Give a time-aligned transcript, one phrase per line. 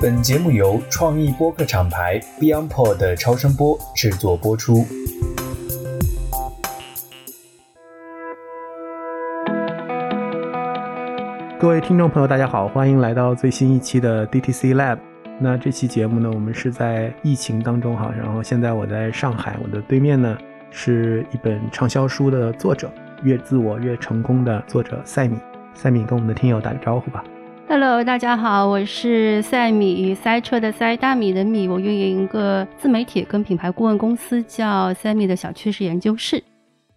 [0.00, 4.84] 本节目由创意播客厂牌 BeyondPod 的超声波制作播出。
[11.58, 14.98] 各位听众朋友，大家好，欢迎来到最新一期的 DTC Lab。
[15.40, 20.36] 那这期节目呢，我们是在疫情当中哈，然后现在我在上海，我的对面呢
[20.70, 22.90] 是一本畅销书的作者，
[23.22, 25.38] 越自我越成功的作者赛米。
[25.74, 27.24] 赛米跟我们的听友打个招呼吧。
[27.68, 36.42] Hello，大家好，我是赛米，塞车的塞，大米的米，我运营一个自媒体跟品牌顾问公司，叫赛米的小趋势研究室。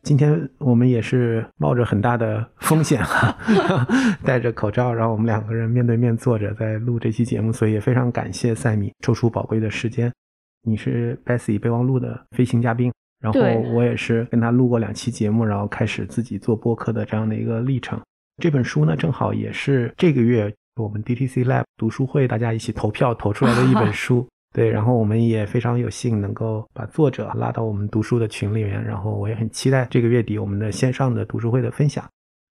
[0.03, 3.35] 今天我们也是冒着很大的风险哈，
[4.23, 10.13] 戴着口罩，然后我们两个人面对面坐着在录这期节目，所以也非常感谢赛米抽出宝贵的时间。
[10.61, 13.41] 你是 Bessy 备忘录的飞行嘉宾，然后
[13.73, 17.99] 我也是跟他录过两期节目，然后开始自己做播客的这样的一个历程。
[18.41, 20.49] 这本书呢，正好也是这个月
[20.83, 24.27] 我们 DTC Lab 读书会大家一起投票投出来的一本 书。
[24.51, 32.03] 对，然后我们也非常有幸能够把作者拉到我们读书的群里面，然后我也很期待这个月底我们的线上的读书会的分享。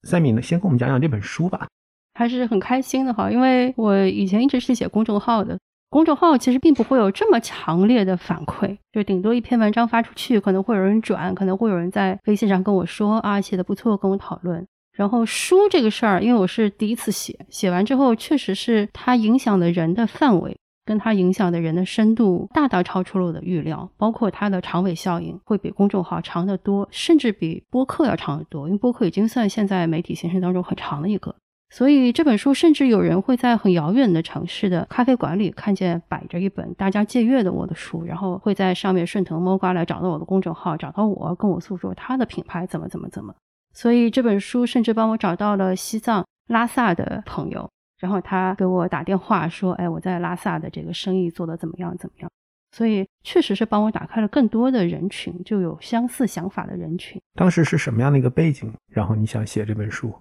[0.06, 1.66] 赛米呢，先跟我们讲讲这本书吧。
[2.14, 5.58] 还是很开心的哈，因为我以前一直是写公众号的，
[5.91, 14.64] 公众号其实并不会有这么强烈的反馈，就顶多一篇文章发出去，可能会有人转，可能会有人在微信上跟我说啊写的不错，跟我讨论。
[14.98, 20.56] 然后书这个事儿，因为我是第一次写，写完之后确实是它影响的人的范围。
[20.84, 31.36] 跟它影响的人的深度大大超出了我的预料，包括它的长尾效应会比公众号长得多，甚至比播客要长得多，因为播客已经算现在媒体形式当中很长的一个。
[31.69, 43.34] 所以这本书甚至有人会在很遥远的城市的咖啡馆里看见摆着一本大家借阅的我的书，然后会在上面顺藤摸瓜来找到我的公众号，找到我，跟我诉说他的品牌怎么怎么怎么。
[43.72, 47.69] 所以这本书甚至帮我找到了西藏拉萨的朋友。
[47.98, 51.97] 然后他给我打电话说：“哎，我在拉萨的这个生意做得怎么样？
[51.98, 52.30] 怎么样？”
[52.70, 57.20] 所以确实是帮我打开了更多的人群，就有相似想法的人群。
[57.34, 58.72] 当时是什么样的一个背景？
[58.88, 60.14] 然后你想写这本书？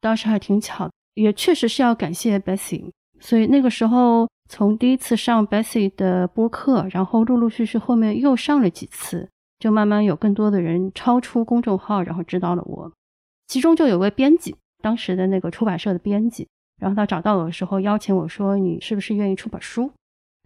[0.00, 2.90] 当时还挺巧的，也确实是要感谢 Bessy。
[3.20, 9.28] 所以那个时候，从第一次上 Bessy 的播客，然后陆陆续续后面又上了几次，
[9.58, 12.92] 就慢慢有更多的人超出公众号，然后知道了我。
[13.46, 16.46] 其中就有位编辑，当时的那个出版社的编辑。
[16.80, 19.90] 然后他找到我的时候，邀请我说：“你是不是愿意出本书？”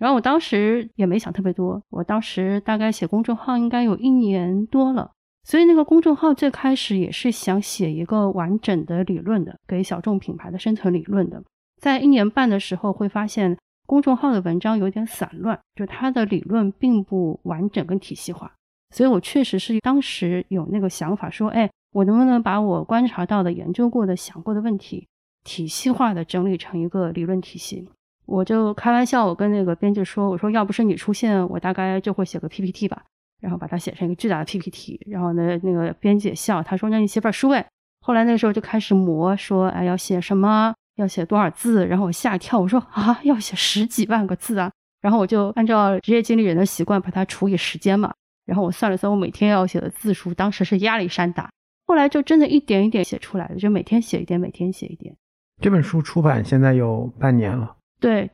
[0.00, 5.10] 然后我当时也没想特别多，我当时大概写公众号应该有一年多了，
[5.44, 11.42] 所以那个公众号最开始也是想写一个完整的理论的，给小众品牌的生存理论的。
[11.80, 18.52] 在一年半的时候，会发现公众号的文章有点散乱，就它的理论并不完整跟体系化。
[18.92, 25.08] 所以我确实是当时有那个想法，说：“哎，我能不能把我观察到的、研究过的、想过的问题？”
[25.44, 27.88] 体系化的整理成一个理论体系，
[28.26, 33.02] 我就开玩笑，我跟那个编辑说：“我说要不是你出现，我大概就会写个 PPT 吧，
[33.40, 37.66] 然后把它写成一个巨大的 PPT。”然后呢，那个编辑也笑，他说：“那你写本书呗。”
[38.06, 40.72] 后来那时候就开始磨，说：“哎，要写什么？
[40.96, 44.70] 要写多少字？”然后我吓一跳，我说：“啊，要写十几万个字啊！”
[45.02, 48.12] 然后我就按照职业经理人的习惯，把它除以时间嘛。
[48.44, 51.50] 然后我算了算，我每天要写的字数，当时是压力山大。
[51.86, 55.14] 后来就真的一点一点写出来的，就每天写一点，每天写一点。
[55.60, 58.30] 这本书出版现在有半年了，对，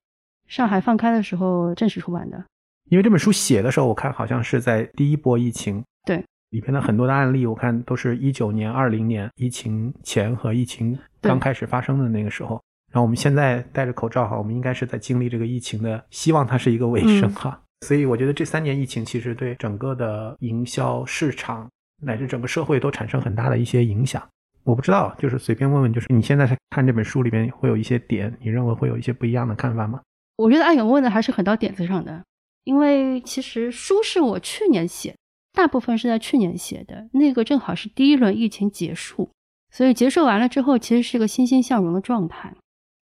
[0.46, 2.42] 上海放开的时候正式出版的。
[2.90, 12.62] 因为这本书写的时候，我看好像是在第一波疫情，对，里边的很多的案例，我看都是一九年、二零年疫情前和疫情刚开始发生的那个时候。
[12.90, 17.50] 然后我们现在戴着口罩哈，我们应该是在经历这个疫情的，希望它是一个尾声哈。
[17.50, 21.70] 嗯、所以我觉得这三年疫情其实对整个的营销市场
[22.02, 24.22] 乃至整个社会都产生很大的一些影响。
[24.64, 30.00] 我不知道，就是随便问问，就是你现在看这本书里面会有一些点，你认为会有一些不一样的看法吗？
[30.36, 32.22] 我觉得阿勇问的还是很到点子上的，
[32.64, 35.16] 因为其实书是我去年写，
[35.52, 39.30] 大部分是在去年写的，那个正好是第一轮疫情结束，
[39.70, 42.54] 所以结束完了之后，其实是一个欣欣向荣的状态。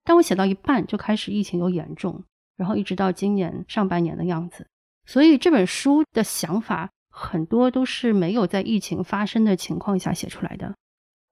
[0.03, 2.23] 但我写到一半就开始疫情又严重，
[2.61, 4.67] 然后一直到今年上半年的样子，
[5.07, 10.71] 所以这本书的想法很多都是没有在疫情发生的情况下写出来的。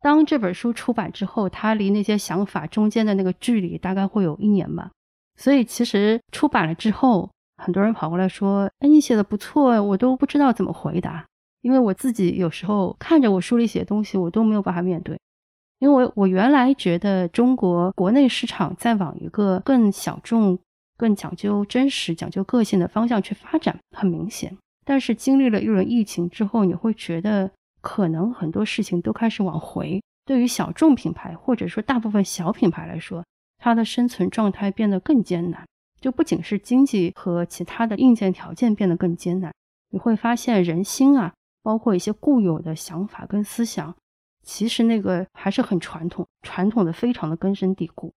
[0.01, 4.89] 当这本书出版之后，它离那些想法中间的那个距离大概会有一年吧。
[5.37, 11.23] 所以其实出版了之后，很多人跑过来说：“哎，你写的不错。”我都不知道怎么回答，
[11.61, 15.15] 因为我自己有时候看着我书里写的东西，我都没有办法面对。
[15.77, 20.59] 因为我我原来觉得中国国内市场在往一个更小众、
[20.99, 24.57] 更讲究真实、讲究个性的方向去发展，很明显。
[24.85, 27.49] 但是经历了一轮疫情之后，你会觉得
[27.79, 30.01] 可能很多事情都开始往回。
[30.25, 33.23] 对于小众品牌或者说大部分小品牌来说，
[33.57, 35.65] 它的生存状态变得更艰难。
[36.01, 39.53] 就不仅是经济和其他的硬件条件变得更艰难，
[39.91, 43.95] 你会发现人心啊，包括一些固有的想法跟思想，
[44.43, 48.13] 其实那个还是很传统，传统的非常的根深蒂固。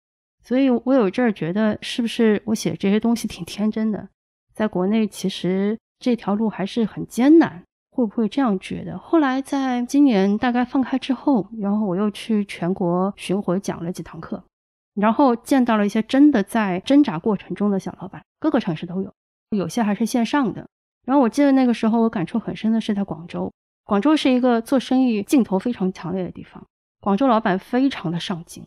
[0.44, 4.08] 所以我有阵儿觉得，是不是我写这些东西挺天真的？
[4.54, 8.98] 在国内其实这条路还是很艰难，会不会这样觉得？
[8.98, 14.44] 后来在今年大概放开之后，然后我又去全国巡回讲了几堂课。
[14.96, 19.14] 然后见到了一些真的在挣扎过程中的小老板，各个城市都有，
[19.52, 20.68] 有些还是线上的。
[21.06, 23.50] 然后我记得那个时候我感触很深的是在广州，
[23.86, 26.62] 广州是一个做生意劲头非常强烈的地方，
[27.00, 28.66] 广州老板非常的上进，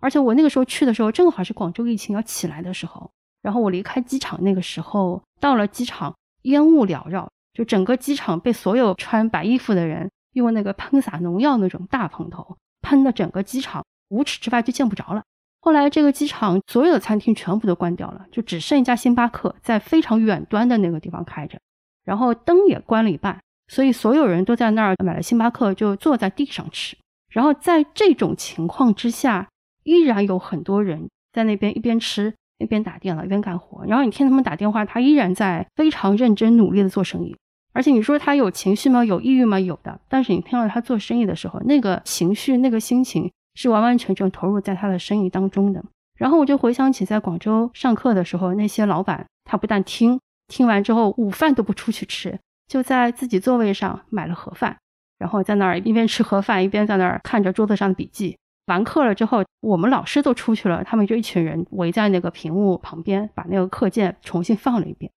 [0.00, 3.10] 而且我那个时候去的时候正好是广州疫情要起来的时候，
[3.42, 15.22] 然后我离开机场那个时候到了机场，烟雾缭绕，就整个机场被所有穿白衣服的人用那个喷洒农药那种大喷头喷的整个机场五尺之外就见不着了。
[15.60, 21.58] 后来，这个机场所有的餐厅全部都关掉了，就只剩一家星巴克在非常远端的那个地方开着，
[22.04, 26.96] 然后灯也关了一半，所以所有人都在那儿买了星巴克，就坐在地上吃。
[27.30, 29.48] 然后在这种情况之下，
[29.86, 33.86] 依然有很多人在那边一边吃一边打电脑一边干活。
[33.86, 37.34] 然后你听他们打电话，他依然在非常认真努力的做生意。
[37.72, 39.02] 而且你说他有情绪吗？
[39.04, 39.58] 有抑郁吗？
[39.58, 39.98] 有的。
[40.08, 43.30] 但是你听到他做生意的时候，那个情绪、那个心情。
[43.58, 45.82] 是完完全全投入在他的生意当中的。
[46.18, 54.76] 然后我就回想起在广州上课的时候，那些老板他不但听，听完之后午饭都不出去吃，就在自己座位上买了盒饭，
[55.18, 58.36] 然后在那儿一边吃盒饭一边在那儿看着桌子上的笔记。
[58.66, 65.10] 完课了之后，我们老师都出去了，他们就一群人围在那个屏幕旁边，把那个课件重新放了一遍。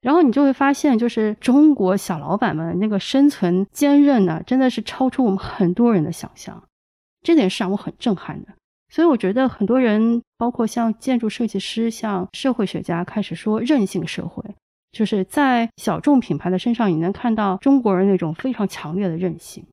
[0.00, 6.62] 然后你就会发现，就是中国小老板们那个生存坚韧呢，真的是超出我们很多人的想象。
[7.22, 8.48] 这点是让我很震撼的，
[8.88, 14.42] 所以我觉得很多人，包括像建筑设计师、像社会学家，开始说韧性社会，
[14.90, 19.64] 就是在小众品牌的身上，你能看到中国人那种非常强烈的韧性。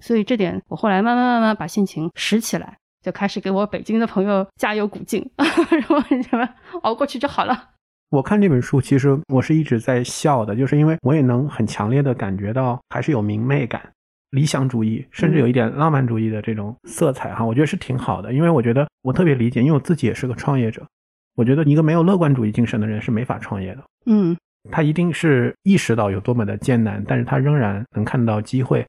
[0.00, 6.48] 所以这点，我后来慢慢慢慢把心情拾起来，就开始给我北京的朋友加油鼓劲， 然后你们
[6.82, 7.70] 熬过去就好了。
[8.10, 13.82] 我看这本书，其实我是一直在笑的，就是因为我也能很强烈的感觉到，还是有明媚感。
[14.30, 18.32] 理想主义，甚至有一点浪漫主义的这种色彩哈，我觉得是挺好的。
[18.32, 20.86] 因为我觉得我特别理解，因为我自己也是个创业者。
[21.34, 23.82] 我觉得一个没有乐观主义精神的人是没法创业的。
[24.06, 24.36] 嗯，
[24.70, 28.86] 他一定是意识到有多么的艰难，但是他仍然能看到机会，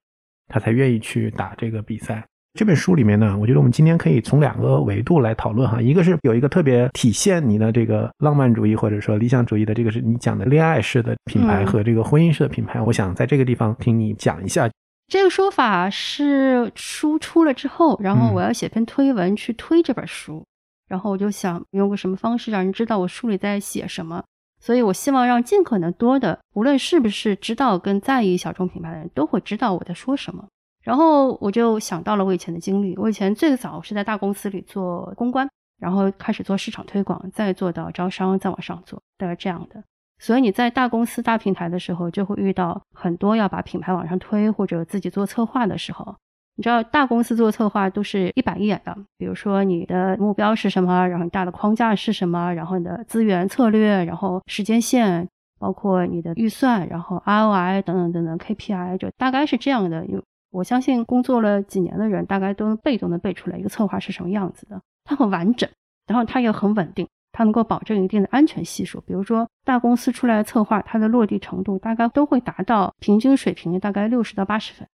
[0.48, 2.26] 他才愿意去打这个比赛。
[2.54, 12.82] 这本书里面呢，我觉得我们今天可以从两个维度来讨论哈，一个是有一个特别体现你的这个浪漫主义或者说理想主义的，这个是你讲的恋爱式的品牌和这个婚姻式的品牌。
[12.82, 14.70] 我想在这个地方听你讲一下。
[15.08, 20.44] 这个说法是书出了之后，然后我要写篇推文去推这本书，
[20.88, 24.24] 然后我就想用个什么方式让人知道我书里在写什么，
[24.60, 30.46] 所以我希望让尽可能多的，无论是不是知道跟在意小众品牌的人都会知道我在说什么。
[30.84, 35.48] 然后我就想到了我以前的经历，我以前最早是在大公司里做公关，
[35.80, 39.84] 然后开始做市场推广，再做到招商，再往上做，大概这样的。
[40.18, 46.16] 所以你在大公司、大平台的时候，就会遇到很多要把品牌往上推或者自己做策划的时候。
[46.56, 55.26] 你知道，大公司做策划都是一板一眼的，比如说你的目标是什么，然后你大的框架是什么，然后你的资源策略，然后时间线，
[55.58, 60.06] 包括你的预算，然后 ROI 等等等等 KPI，就大概是这样的。
[60.06, 60.22] 因
[60.52, 64.82] 我相信工作了几年的人，大概都能被动的背出来一个策划是什么样子的。
[65.04, 65.70] 它很完整，
[66.08, 67.08] 然后它也很稳定。
[67.32, 74.86] 它能够保证一定的安全系数，比如说大公司出来的策划，它的落地程度大概都会达到平均水平，大概六十到八十分，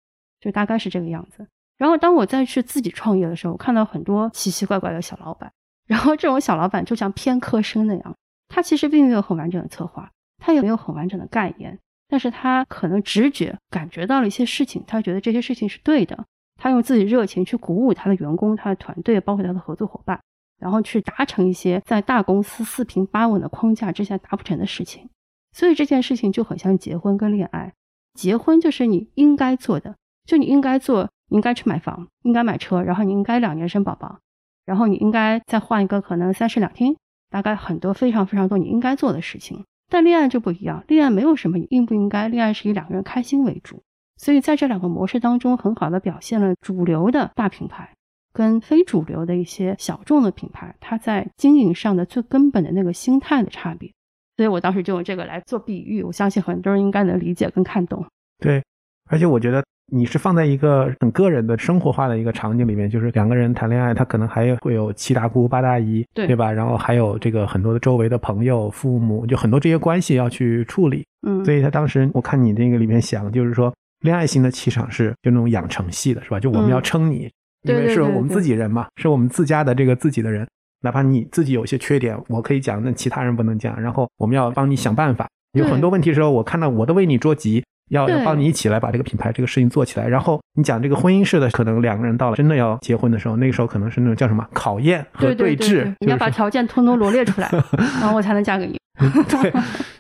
[0.41, 1.47] 就大概是这个样子。
[1.79, 5.51] 然后当我再去自己创业的时候，我看到很多奇奇怪怪的小老板，
[5.87, 8.15] 然后这种小老板就像偏科生那样，
[8.49, 16.25] 他其实并没有很完整的策划，他也没有很完整的概念，但是他可能直觉感觉到了一些事情，他觉得这些事情是对的，
[16.57, 20.21] 他用自己热情去鼓舞他的员工、他的团队，包括他的合作伙伴。
[20.61, 25.11] 然后去达成一些在大公司四平八稳的框架之下达不成的事情，
[25.53, 27.75] 所以这件事情就很像结婚跟恋爱。
[28.15, 34.21] 结婚就是你应该做的，就你应该做，应该去买房，应该买车，然后你应该两年生宝宝，
[34.65, 36.97] 然后你应该再换一个可能三室两厅，
[37.29, 39.65] 大概很多非常非常多你应该做的事情。
[39.89, 43.83] 但恋爱就不一样，恋爱没有什么应不应该，恋爱是以两个人开心为主。
[44.17, 47.91] 所以在这两个模式当中，很好的表现了主流的大品牌。
[48.37, 53.93] 跟非主流的一些小众的品牌，它在经营上的最根本的那个心态的差别，
[54.37, 58.05] 所以我当时就用这个来做比喻，我相信很多人应该能理解跟看懂。
[58.39, 58.61] 对，
[59.09, 66.51] 而且我觉得你是放在一个很个人的生活化的一个场景里面，就是两个人谈恋爱，他可能还会有七大姑八大姨，对对吧？
[66.51, 71.05] 然后还有这个很多的周围的朋友、父母，就很多这些关系要去处理。
[71.27, 76.41] 嗯，所以他当时我看你那个里面想，就是说恋爱型的气场是就那种养成系的，是吧？
[76.41, 77.31] 就我们嗯要撑你，
[77.63, 80.49] 因为是我们自己人嘛，是我们自家的这个自己的人，
[80.81, 83.79] 哪怕你自己有些缺点，我可以讲，那其他人不能讲。
[83.81, 87.63] 然后我们要帮你想办法，有很多问题的时候，我看到我都为你着急。
[87.91, 97.51] 要要帮你一起来把这个品牌这个事情做起来，然后你讲这个婚姻式的，可能两个人到了真的要结婚的时候，那个时候可能是那种叫什么考验和对对峙，对你要把条件通通罗列出来，
[98.01, 98.79] 然后我才能嫁给你。
[99.29, 99.53] 对，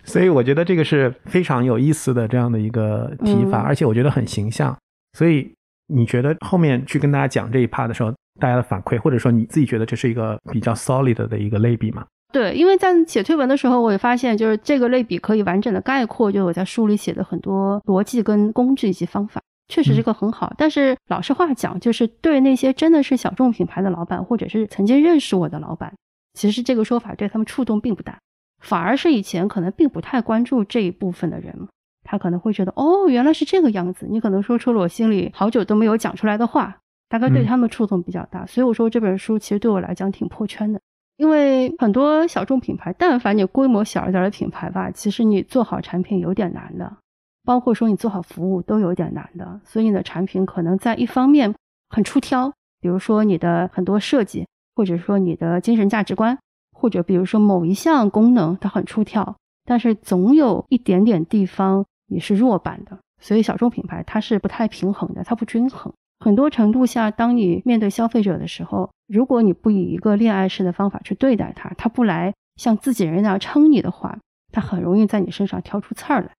[0.04, 4.74] 所以我觉得这个是非常有意思的这样的一个提法，嗯而且我觉得很形象。
[5.18, 5.52] 所以
[5.88, 12.04] 你觉得后面去跟大家讲这一 part 的时候，大家的反馈，或者说你自己觉得这是一个比较 solid 的一个类比吗？
[12.34, 20.52] 对，因为在写推文的时候，我也发现，就是这个类比可以完整的概括，就我在书里写的很多逻辑跟工具以及方法，确实这个很好。
[20.58, 25.94] 但是老实话讲，就是对那些真的是小众品牌的老板，或者是曾经认识我的老板，
[26.32, 28.18] 其实这个说法对他们触动并不大，
[28.60, 31.56] 反而是以前可能并不太关注这一部分的人，
[32.02, 34.08] 他可能会觉得，哦，原来是这个样子。
[34.10, 38.44] 你可能说出了我心里好久都没有讲出来的话，大概对嗯他们触动比较大。
[38.44, 40.80] 所以我说这本书其实对我来讲挺破圈的。
[41.16, 46.96] 因为很多小众品牌，但凡你规模小一点的品牌吧，其实你做好产品有点难的，
[47.44, 49.60] 包括说你做好服务都有点难的。
[49.64, 51.54] 所以你的产品可能在一方面
[51.88, 56.36] 很出挑，比如说你的很多设计，或者说你的精神价值观，
[56.72, 62.98] 或者比如说某一项功能它很出挑，但是总有一点点地方你是弱版的。
[63.20, 65.92] 所以小众品牌它是不太平衡的，它不均衡。
[66.24, 74.18] 很多程度下，当你面对消费者的时候，如果你不以一个恋爱式的方法去对待他，他不来像自己人那样撑你的话，
[74.50, 76.30] 他很容易在你身上挑出刺儿来。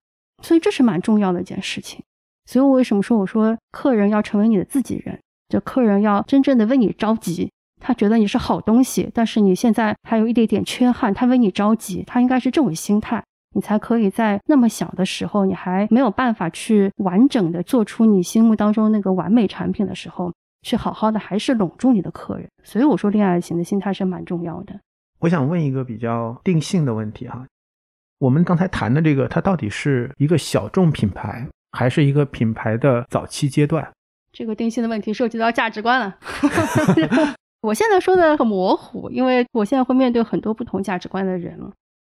[0.41, 2.01] 所以这是蛮重要的一件事情。
[2.49, 13.23] 所以我为什么说我说客人要成为你的自己人，就客人要真正的为你着急，他觉得你是好东西，但是你现在还有一点点缺憾，他为你着急，他应该是这种心态。
[13.55, 22.45] 你才可以在那么小的时候，你还没有办法去完整的做出你心目当中那个完美产品的时候，去好好的还是笼住你的客人。
[22.63, 24.77] 所以我说，恋爱型的心态是蛮重要的。
[25.19, 27.47] 我想问一个比较定性的问题哈，
[28.19, 33.89] 我们刚才谈的这个，它到底是一个小众品牌，还是一个品牌的早期阶段？
[34.33, 36.17] 这个定性的问题涉及到价值观了。
[37.63, 41.57] 我现在说的很模糊，因为我现在会面对很多不同价值观的人。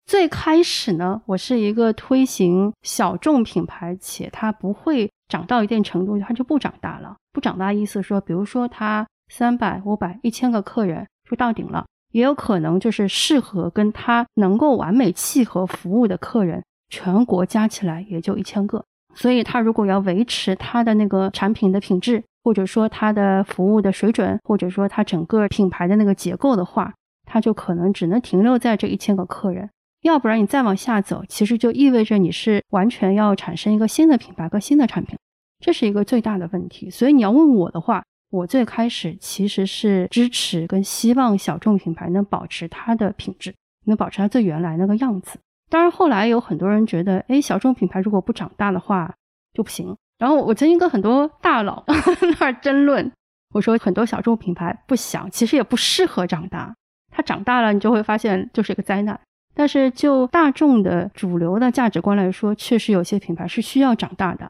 [0.08, 7.14] 最开始呢，我是一个推行小众品牌，且它不会长到一定程度，它就不长大了。
[7.30, 18.82] 不长大意思说，比如说它三百、五百、一千个客人就到顶了，也有可能就是适合跟它能够完美契合服务的客人，全国加起来也就一千个。
[19.14, 26.94] 所以，它如果要维持它的那个产品的品质，或者说它的服务的水准，或者说它整个品牌的那个结构的话，
[27.26, 29.68] 它就可能只能停留在这一千个客人。
[30.02, 35.18] 要不然你再往下走，其实就意味着你是完全要产生一个新的品牌和新的产品，
[35.58, 36.88] 这是一个最大的问题。
[36.88, 43.54] 所以你要问我的话，我最开始其实是支持跟希望小众品牌能保持它的品质，
[43.86, 45.38] 能保持它最原来那个样子。
[45.68, 49.12] 当然后来有很多人觉得，哎，小众品牌如果不长大的话
[49.52, 49.96] 就不行。
[50.18, 51.84] 然后我曾经跟很多大佬
[52.40, 53.12] 那儿争论，
[53.52, 56.74] 我说很多小众品牌不想，其实也不适合长大，
[57.10, 59.18] 它长大了你就会发现就是一个灾难。
[59.58, 64.48] 但是就大众的主流的价值观来说，确实有些品牌是需要长大的。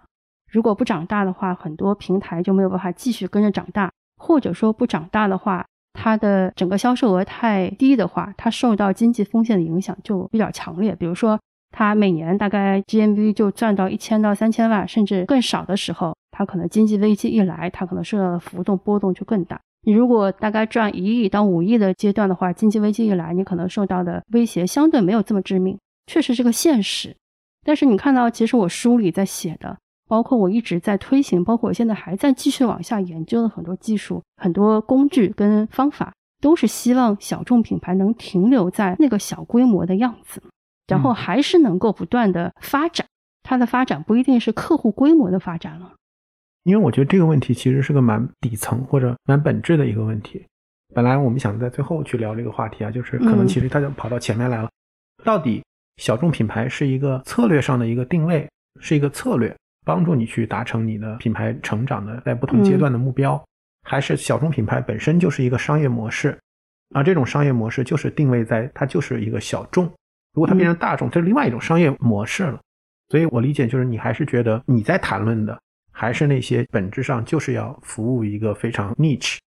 [0.52, 10.94] 如果不长大的话，很多平台就没有办法继续跟着长大，或者说不长大的话，它的整个销售额太低的话，它受到经济风险的影响就比较强烈。
[10.94, 19.58] 比如说，它每年大概 GMV 就赚到一千到三千万，甚至更少的时候，它可能经济危机一来，它可能受到的浮动波动就更大。
[19.88, 27.16] 你如果大概赚一亿到五亿的阶段的话，经济危机一来，你可能受到的威胁相对没有这么致命，确实是个现实。
[27.64, 40.42] 但是你看到，其实我书里在写的，包括我一直在推行，包括我现在还在继续往下研究的很多技术、很多工具跟方法，都是希望小众品牌能停留在那个小规模的样子，
[40.86, 43.06] 然后还是能够不断的发展。
[43.42, 45.94] 它的发展不一定是客户规模的发展了。
[46.68, 50.44] 因为我觉得这个问题其实是个蛮底层或者蛮本质的一个问题。
[50.94, 54.68] 本来我们想在最后去聊这个话题啊，就是可能嗯其实它就跑到前面来了。
[55.24, 55.64] 到底
[55.96, 58.46] 小众品牌是一个策略上的一个定位，
[58.82, 59.56] 是一个策略，
[59.86, 63.42] 帮助你去达成你的品牌成长的在不同阶段的目标，
[63.84, 66.38] 还是小众品牌本身就是一个商业模式，
[66.94, 69.86] 而这种商业模式就是定位在它就是一个小众，
[70.34, 72.60] 如果它变成大众，这是另外一种商业模式了。
[73.08, 75.58] 所以我理解就是你还是觉得你在谈论的。
[75.98, 79.38] 还是那些本质上就是要服务一个非常 niche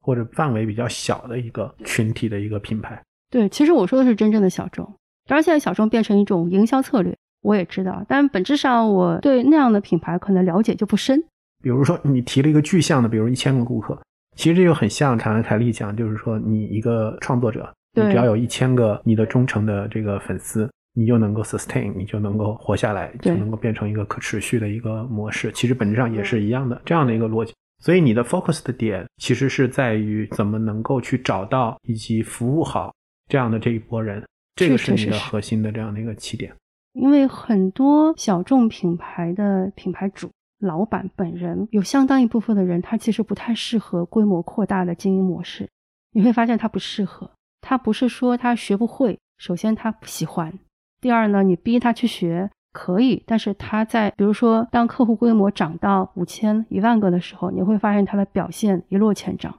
[0.00, 3.02] 或者范围比较小的一个群体的一个品牌？
[3.28, 4.84] 对，其实我说的是真正的小众。
[5.26, 8.04] 当然，现在小众变成一种营销策略，我也知道。
[8.08, 11.20] 但本质上，我对那样的品牌可能了解就不深。
[11.60, 14.00] 比如说，你提了一个具象的，比如一千个顾客，
[14.36, 25.52] 其实这就很像凯文·凯利讲，就是说，你一个创作者，你只要有一千个你的忠诚的这个粉丝，你就能够 sustain，你就能够活下来，就能够变成一个可持续的一个模式。
[25.52, 27.52] 其实本质上也是一样的这样的一个逻辑。
[27.80, 32.90] 所以你的 focus 的点其实是在于怎么能够去找到以及服务好
[33.28, 34.24] 这样的这一波人。
[34.54, 36.50] 这个是你的核心的这样的一个起点，
[36.94, 45.68] 因为很多小众品牌的品牌主、老板本人有相当一部分的人，他其实不太适合规模扩大的经营模式。
[46.12, 50.58] 你会发现他不适合，他不是说他学不会，首先他不喜欢，
[51.06, 59.56] 第二呢，你逼他去学可以，但是他在比如说当客户规模涨到五千、一万个的时候，你会发现他的表现一落千丈，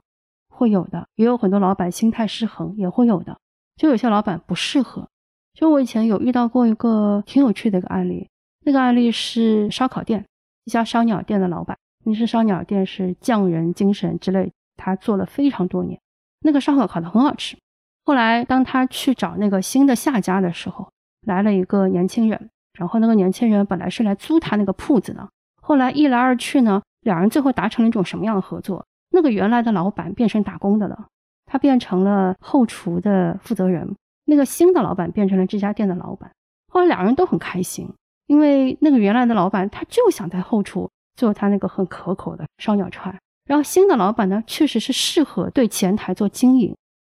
[0.50, 3.34] 会有的，也有很多老板心态失衡，也会有的。
[3.76, 5.08] 就有些老板不适合，
[5.54, 8.28] 就我以前有遇到过一个挺有趣的一个案例，
[8.66, 10.26] 那个案例是烧烤店，
[10.66, 15.98] 一家烧鸟店的老板，那是烧鸟店是匠人精神之类，他做了非常多年，
[16.42, 17.56] 那个烧烤烤的很好吃。
[18.04, 20.92] 后来当他去找那个新的下家的时候，
[21.26, 25.28] 来了一个年轻人，然后那个年轻人本来是来租他那个铺子的，
[25.60, 28.84] 后来一来二去呢，两人最后达成了一种什么样的合作？
[29.10, 31.06] 那个原来的老板变成打工的了。
[31.50, 33.96] 他变成了后厨的负责人，
[34.26, 36.30] 那个新的老板变成了这家店的老板。
[36.70, 37.90] 后来两人都很开心，
[38.26, 46.76] 因为那个原来的老板他就想在后厨做他那个很可口的烧鸟串，然后新的老板呢确实是适合对前台做经营。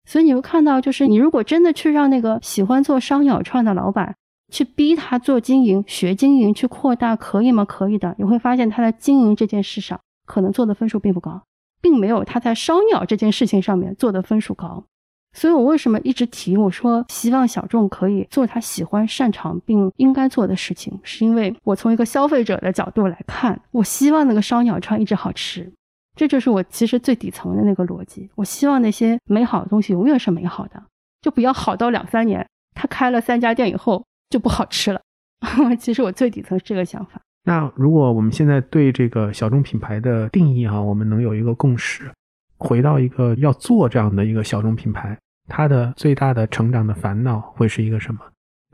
[0.09, 4.15] 所以你会看到，就是你如果真的去让那个喜欢做烧鸟串的老板
[4.51, 7.63] 去逼他做经营、学经营、去扩大，可以吗？
[7.63, 8.15] 可以的。
[8.17, 11.39] 你会发现他在经营这件事上可能做的分数并不高。
[11.81, 14.83] 并没有他在烧鸟这件事情上面做的分数高，
[15.31, 25.71] 所以我为什么一直提我说希望小众可以做他喜欢、擅长并应该做的事情，是因为我从一个消费者的角度来看，我希望那个烧鸟串一直好吃，
[26.19, 28.29] 这就是我其实最底层的那个逻辑。
[28.35, 30.83] 我希望那些美好的东西永远是美好的，
[31.21, 34.99] 就不要好到两三年，他开了三家店以后就不好吃了。
[35.79, 37.21] 其实我最底层是这个想法。
[37.45, 42.11] 那如果我们现在对这个小众品牌的定义哈，我们能有一个共识，
[42.57, 48.19] 回到一个要做这样的一个小众品牌，它的最大的成长的烦恼会是一个什么？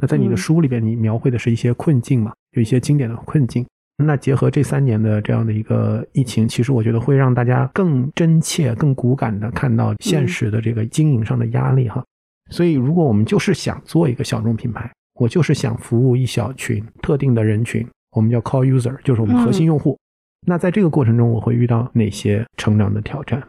[0.01, 3.63] 那在你的书里边，你描绘的是一些困境嘛，有一些经典的困境。
[4.03, 12.03] 那结合这三年的这样的一个疫情，其实我觉得会让大家更真切、更骨感的看到现实的这个经营上的压力哈。
[12.51, 17.87] 所以，如果我们就是想做一个小众品牌，我就是想服务一小群特定的人群。
[18.11, 19.97] 我们叫 core user，就是我们核心用户。
[20.45, 23.41] 那在这个过程中，我会遇到哪些成长的挑战？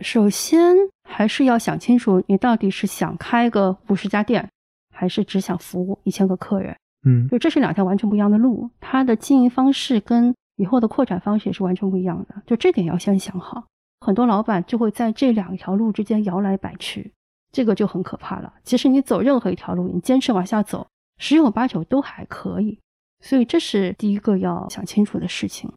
[0.00, 0.74] 首先，
[1.08, 4.48] 还是要想清楚，你到底是想开个五十家店，
[4.92, 6.76] 还是只想服务一千个客人？
[7.04, 12.42] 嗯，就这是两条完全不一样的路，它的经营方式跟以后的扩展方式也是完全不一样的。
[12.46, 13.64] 就这点要先想好。
[14.00, 17.12] 很多老板就会在这两条路之间摇来摆去，
[17.50, 18.52] 这个就很可怕了。
[18.62, 20.86] 其实你走任何一条路，你坚持往下走，
[21.18, 22.78] 十有八九都还可以。
[23.20, 25.72] 所以这是第一个要想清楚的事情。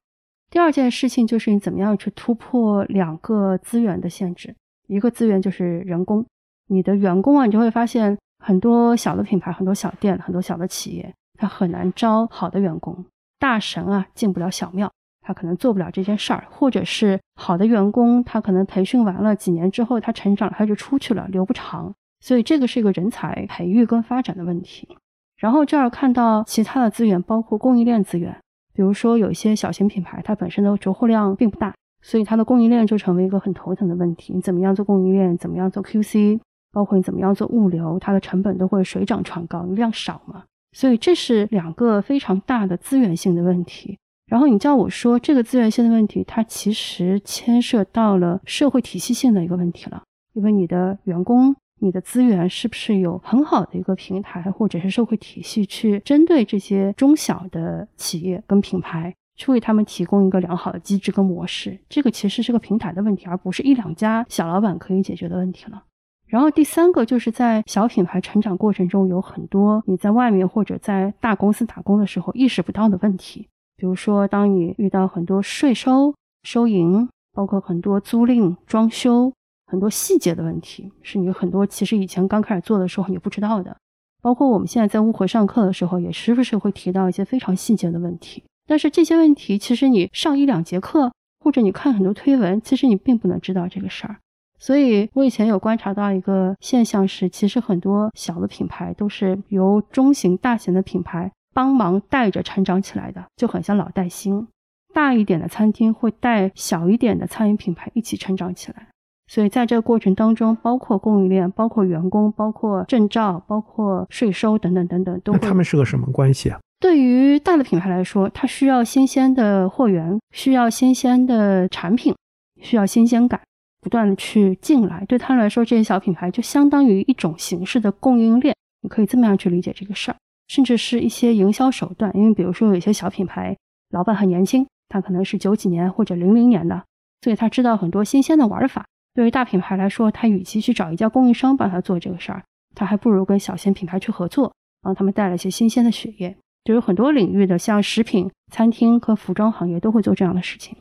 [0.50, 4.56] 第二件事情就是你怎么样去突破两个资源的限制。
[4.88, 6.26] 一个资源就是人工，
[6.68, 13.06] 你的员工啊，你就会发现很多小的品牌、很多小店、很多小的企业，他很难招好的员工。
[13.40, 16.46] 大神啊，进不了小庙，他可能做不了这件事儿。
[16.50, 21.94] 或者是好的员工，他可能培训完了几年之后，他成长了，他就出去了，留不长。
[22.20, 24.98] 所以这个是一个人才培育跟发展的问题。
[25.38, 28.36] 然后这儿看到其他的资源，包括供应链资源，
[28.74, 34.34] 比如说有一些小型品牌，它本身的着货量并不大，所以它的供应链就成为一个很头疼的问题。
[34.34, 35.38] 你怎么样做供应链？
[35.38, 36.40] 怎么样做 QC？
[36.78, 37.98] 包括你怎么样做物流？
[37.98, 40.44] 它的成本都会水涨船高，量少嘛。
[40.74, 43.98] 所以这是两个非常大的资源性的问题。
[44.28, 50.04] 然后你叫我说这个资源性的问题，它其实牵涉到了社会体系性的一个问题了，
[50.36, 51.56] 因为你的员工。
[51.80, 61.78] 你的资源是不是有很好的一个平台，或者是社会体系，去针对这些中小的企业跟品牌，去为他们提供一个良好的机制跟模式？
[61.88, 65.84] 这个其实是个平台的问题，而不是一两家小老板可以解决的问题了。
[66.28, 76.14] 然后第三个就是在小品牌成长过程中，有很多你在外面或者在大公司打工的时候意识不到的问题，比如说当你遇到很多税收、
[76.44, 79.32] 收银，包括很多租赁、装修。
[79.70, 83.76] 很多细节的问题是你很多其实以前刚开始做的时候你不知道的，
[84.22, 88.42] 包括我们现在在乌合上课的时候，也时不时会提到一些非常细节的问题。
[88.66, 91.12] 但是这些问题，其实你上一两节课，
[91.44, 94.16] 或者你看很多推文，其实你并不能知道这个事儿。
[94.60, 104.48] 所以我以前有观察到一个现象是，其实很多小的品牌都是由中型、大型的品牌帮忙带着成长起来的，就很像老带新。
[104.94, 108.88] 大一点的餐厅会带小一点的餐饮品牌一起成长起来。
[109.30, 115.40] 所以在这个过程当中，包括供应链、包括员工、包括证照、包括税收等等等等，都会。
[115.40, 116.58] 他们是个什么关系啊？
[116.80, 122.16] 对于大的品牌来说，它需要新鲜的货源，需要新鲜的产品，
[122.62, 123.42] 需要新鲜感，
[123.88, 125.06] 不断的去进来。
[125.06, 130.18] 对他们来说，这些小品牌就相当于一种形式的供应链，你可以这么样去理解这个事儿，
[130.50, 132.12] 甚至是一些营销手段。
[132.14, 133.56] 因为比如说有一些小品牌，
[133.92, 136.84] 老板很年轻，他可能是九几年或者零零年的，
[137.22, 138.86] 所以他知道很多新鲜的玩法。
[139.14, 142.44] 对于大品牌来说，他与其去找一家供应商帮他做这个事儿，
[142.76, 146.36] 他还不如跟小型品牌去合作，帮他们带来一些新鲜的血液。
[146.66, 150.76] 就有很多领域的，像食品、餐厅和服装行业都会做这样的事情。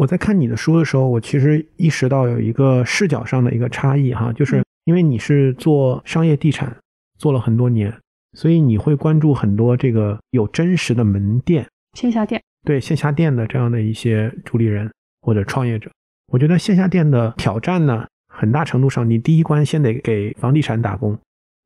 [0.00, 6.74] 我在看你的书的时候，我其实意识到有一个视角上的一个差异哈，就是因为你是做商业地产
[7.18, 7.94] 做了很多年，
[8.32, 15.90] 所以你会关注很多这个有真实的门店、线下店，对线下店的这样的一些主理人或者创业者。
[16.32, 21.18] 我觉得线下店的挑战呢，很大程度上，你第一关先得给房地产打工，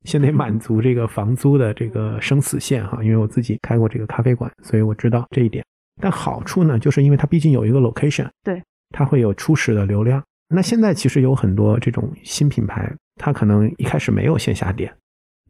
[0.06, 2.98] 先得满足这个房租的这个生死线哈。
[3.04, 5.64] 因为我自己开过这个咖啡馆，所以我知道这一点。
[6.00, 10.22] 但好处呢，就是因为它毕竟有一个 location，对，它会有初始的流量。
[10.48, 14.92] 那现在其实有很多这种新品牌，它可能一开始没有线下店，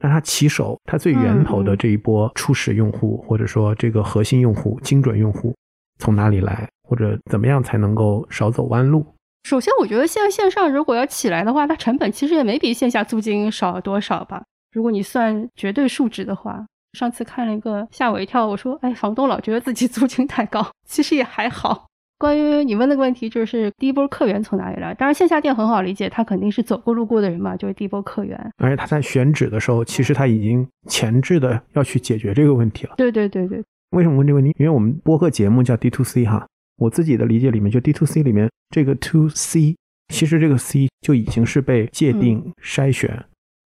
[0.01, 5.55] 那它起手，它最源头的这一波初始用户，或者说这个核心用户、精准用户
[5.99, 6.69] 从哪里来？
[6.87, 9.05] 或者怎么样才能够少走弯路？
[9.45, 14.43] 首先，我觉得现在线上如果要起来的话，它成本其实也没比线下租金少多少吧。
[14.73, 24.95] 如果你算绝对数值的话，上次看了一个吓我一跳，我说：“哎，房东老觉得自己租金太高，其实也还好。”关于你问那个问题，就是第一波客源从哪里来？
[24.95, 28.39] 当然，线下店很好理解，他肯定是走过路过的人嘛，就是第一波客源。
[28.59, 32.95] 而且他在选址的时候，其实他已经前置的要去解决这个问题了。
[32.97, 33.63] 对对对对。
[33.91, 34.55] 为什么问这个问题？
[34.59, 36.47] 因为我们播客节目叫 D to C 哈。
[36.77, 39.77] 我自己的理解里面，就 D to C 里面这个 To C，
[40.09, 43.25] 其实这个 C 就已经是被界定、筛选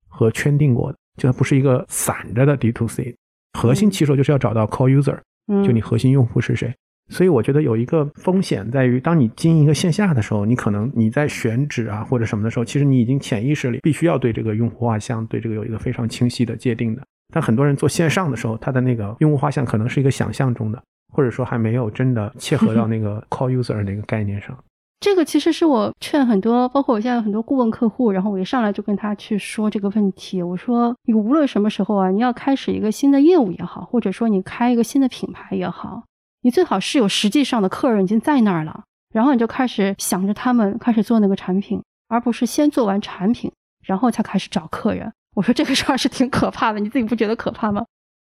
[0.09, 3.14] 和圈定过的，就它不是一个散着的 D to C。
[3.59, 5.18] 核心骑手就是要找到 Core User，
[5.64, 6.72] 就你核心用户是谁。
[7.11, 17.02] 所以我觉得有一个风险在于，当你经营一个线下的时候，你可能你在选址啊或者什么的时候，其实你已经潜意识里必须要对这个用户画像对这个有一个非常清晰的界定的。
[17.33, 20.83] 但很多人做线上的时候，他的那个用户画像可能是一个想象中的。
[21.11, 24.54] 或者说还没有真的切合到那个 core user 那个概念上。
[25.01, 30.43] 这个其实是我劝很多，包括我现在很多顾问客户，然后我一上来就跟他去说这个问题。
[30.43, 36.03] 我说，你无论什么时候啊，你要开始一个新的业务也好，或者说你开一个新的品牌也好，
[36.43, 38.83] 你最好是有实际上的客人已经在那儿了，
[39.15, 43.53] 然后你就开始想着他们开始做那个产品，而不是先做完产品，
[43.85, 45.13] 然后才开始找客人。
[45.37, 47.85] 我说这个事儿是挺可怕的，你自己不觉得可怕吗？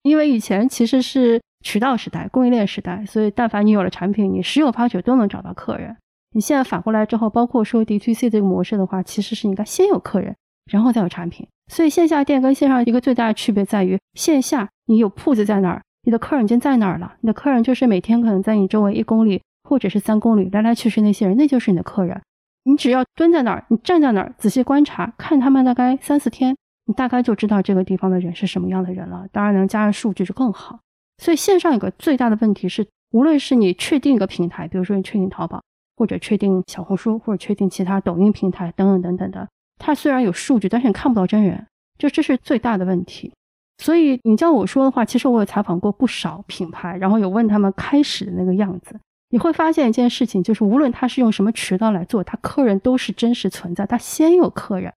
[0.03, 1.41] 因为以前其实是。
[1.63, 5.97] 渠道时代、供应链时代，所以但凡你有了产品，你十有八九都能找到客人。
[6.31, 10.35] 你现在反过来之后，包括说 D T C 这个模式的话，其实是应该先有客人，
[10.71, 11.47] 然后再有产品。
[11.71, 22.21] 所以线下店跟线上一个最大的区别在于，线下你有铺子在哪儿，你的客人已经在哪儿了，你的客人就是每天可能在你周围一公里或者是三公里来来去去那些人，那就是你的客人。
[22.63, 29.25] 你只要蹲在那儿，你站在那儿仔细观察，看他们大概三四天，你大概就知道这个地方的人是什么样的人了。
[29.31, 30.79] 当然能加上数据就更好。
[31.17, 35.63] 所以线上有个最大的问题是，无论是你确定一个平台，比如说你确定淘宝，
[35.97, 41.65] 或者确定小红书，或者确定其他抖音平台等等等等的，它虽然有数据，但是你看不到真人，
[41.97, 43.33] 就这是最大的问题。
[43.79, 54.93] 所以你叫我说的话，其实我有采访过不少品牌，然后有问他们开始的那个样子，你会发现一件事情，就是无论他是用什么渠道来做，他客人都是真实存在，他先有客人，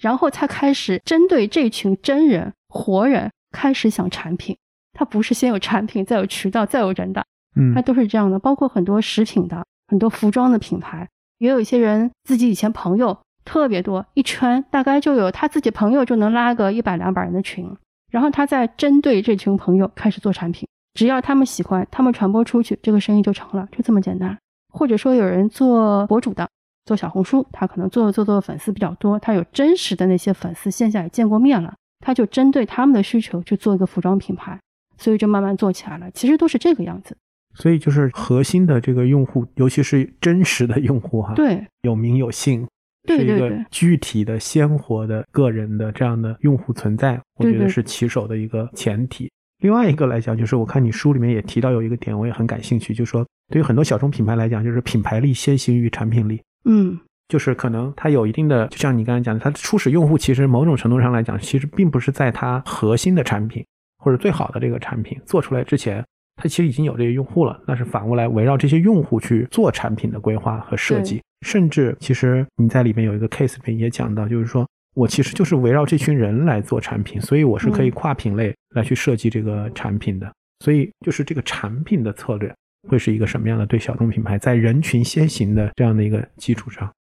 [0.00, 4.56] 然后才开始针对这群真人活人开始想产品。
[4.92, 7.24] 他不是先有产品，再有渠道，再有人的，
[7.56, 8.38] 嗯，他都是这样的。
[8.38, 17.68] 包括很多食品的、很多服装的品牌，也有一些人自己以前朋友特别多，一圈大概就有他自己朋友就能拉个一百两百人的群，
[18.12, 24.38] 然后他再针对这群朋友开始做产品，只要他们喜欢，他们传播出去，这个生意就成了，就这么简单。
[24.72, 26.48] 或者说有人做博主的，
[26.84, 34.56] 做小红书，他可能做做做粉丝比较多，他有真实的那些粉丝，线下也见过面了，他就针对他们的需求去做一个服装品牌。
[34.96, 37.16] 所以就慢慢做起来了，其实都是这个样子。
[37.54, 42.66] 所以就是核心的这个用户，尤其是真实的用户哈，对，有名有姓，
[43.06, 49.30] 是一个具体的鲜活的个人的这样的用户存在，我觉得是骑手的一个前提。
[49.62, 56.40] 另外一个来讲，就是我看你书里面也提到有一个点，我也很感兴趣，就是说对于很多小众品牌来讲，就是品牌力先行于产品力。
[56.64, 63.62] 嗯，就是可能它有一定的，就像你刚才讲的，它初始用户其实某种程度上来讲，其实并不是在它核心的产品
[63.98, 66.02] 或者最好的这个产品做出来之前，
[66.40, 67.60] 它其实已经有这些用户了。
[67.66, 74.66] 那是反过来围绕这些用户去做产品的规划和设计，甚至其实你在里面有一个 case 里面也讲到，就是说。
[74.94, 80.30] 我其实就是围绕这群人来做产品，所以我是可以跨品类来去设计这个产品的。
[80.64, 82.52] 所以就是这个产品的策略
[82.88, 83.64] 会是一个什么样的？
[83.64, 86.92] 对小众品牌在人群先行的这样的一个基础上，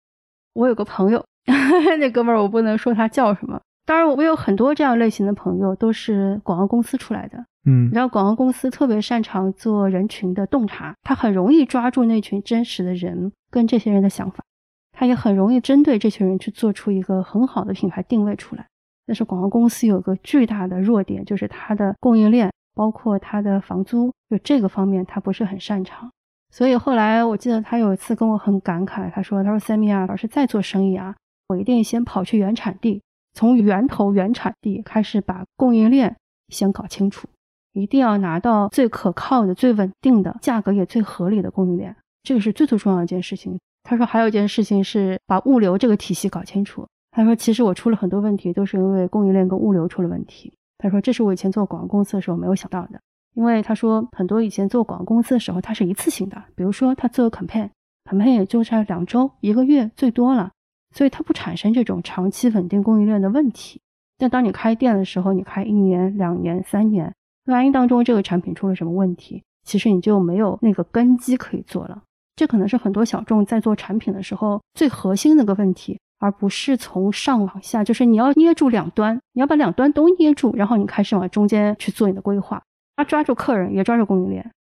[0.53, 1.25] 我有个朋友，
[1.99, 3.59] 那哥们儿我不能说他叫什么。
[3.89, 7.43] 当然，我有很多这样类型的朋友，都是广告公司出来的。
[7.65, 14.45] 嗯，然后广告公司特别擅长做人群的洞察，他很容易抓住那群真实的人跟这些人的想法。
[14.93, 18.67] 他也很容易针对这群人去做出一个很好的品牌定位出来。
[19.07, 26.11] 但是广告公司有个巨大的弱点，就是它的供应链，包括它的房租，就这个方面他不是很擅长。
[26.51, 31.15] 所以后来我记得他有一次跟我很感慨，他说：“他说 Sammy 啊，老师再做生意啊，
[31.49, 33.01] 我一定先跑去原产地，
[33.35, 36.17] 从源头原产地开始把供应链
[36.49, 37.29] 先搞清楚，
[37.73, 46.87] 一定要拿到最可靠的、最稳定的、价格也最合理的供应链，这个是最最重要的一件事情。”他说还有一件事情是把物流这个体系搞清楚。
[47.11, 50.53] 他说其实我出了很多问题，都是因为供应链跟物流出了问题。
[50.77, 53.01] 他说这是我以前做广告公司的时候没有想到的，
[53.35, 60.51] 因为他说很多以前做广告公司的时候，它是一次性的，比如说他做 campaign，campaign 也就是两周、一个月最多了，
[60.99, 63.81] 所以它不产生这种长期稳定供应链的问题。
[64.19, 67.15] 但当你开店的时候，你开一年、两年、三年，
[67.47, 72.03] 万一当中这个产品出了什么问题，其实你就没有那个根基可以做了。
[72.35, 82.61] 这可能是很多小众在做产品的时候最核心的一个问题，而不是从上往下，就是你要捏住两端，你要把两端都捏住，然后你开始往中间去做你的规划，
[82.97, 84.51] 要，抓住客人，也抓住供应链。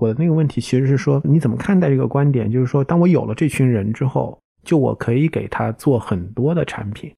[0.00, 2.50] 我的那个问题其实是说，你怎么看待这个观点？
[2.50, 7.12] 就是说，当我有了这群人之后，就我可以给他做很多的产品，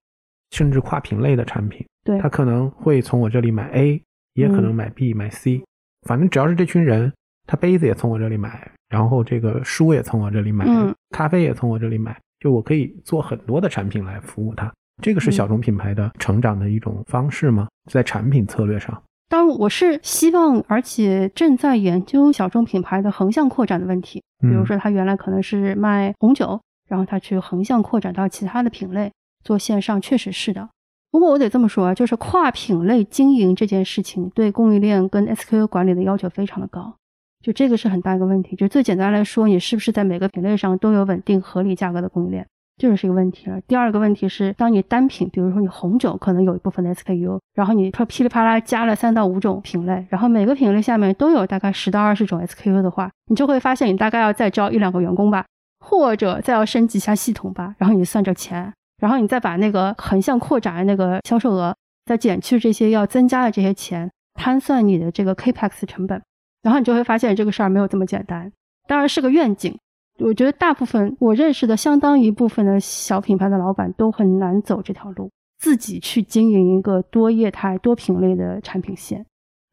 [0.51, 1.85] 甚至跨品类的产品。
[2.05, 4.03] 对，他可能会从我这里买 A，
[4.35, 5.63] 也可能买 B、买 C，
[6.07, 7.13] 反正只要是这群人，
[7.47, 8.71] 他杯子也从我这里买。
[8.91, 10.67] 然后这个书也从我这里买，
[11.11, 14.73] 咖啡也从我这里买，就我可以做很多的产品来服务他。
[15.03, 17.67] 这个是小众品牌的成长的一种方式吗？
[17.91, 24.23] 在产品策略上，当然我是希望，而且正在研究小众品牌的横向扩展的问题。
[24.41, 30.69] 比如说，他原来可能是卖红酒，然后他去横向扩展到其他的品类做线上，确实是的。
[31.11, 36.95] 不过我得这么说啊，就是跨品类经营这件事情，对供应链跟 SKU 管理的要求非常的高。
[37.41, 42.47] 就这个是很大一个问题，就最简单来说，你是不是在每个品类上都有稳定合理价格的供应链，
[42.79, 43.61] 这就是一个问题了。
[43.69, 55.45] 第二个问题是，当你单品，比如说你红酒可能有一部分的 SKU，然后你说噼里啪啦加了三到五种品类，然后每个品类下面都有大概十到二十种 SKU 的话，你就会发现你大概要再招一两个员工吧，
[55.85, 66.21] 或者再要升级一下系统吧，然后你算着钱，然后你再把那个横向扩展的那个销售额再减去这些要增加的这些钱，摊算你的这个 Capex 成本。
[66.63, 68.51] 然后你就会发现这个事儿没有这么简单，
[68.89, 69.79] 当然是个愿景。
[70.21, 79.27] 我觉得大部分我认识的相当一部分的小品牌的老板都很难走这条路，自己去经营一个多业态、多品类的产品线。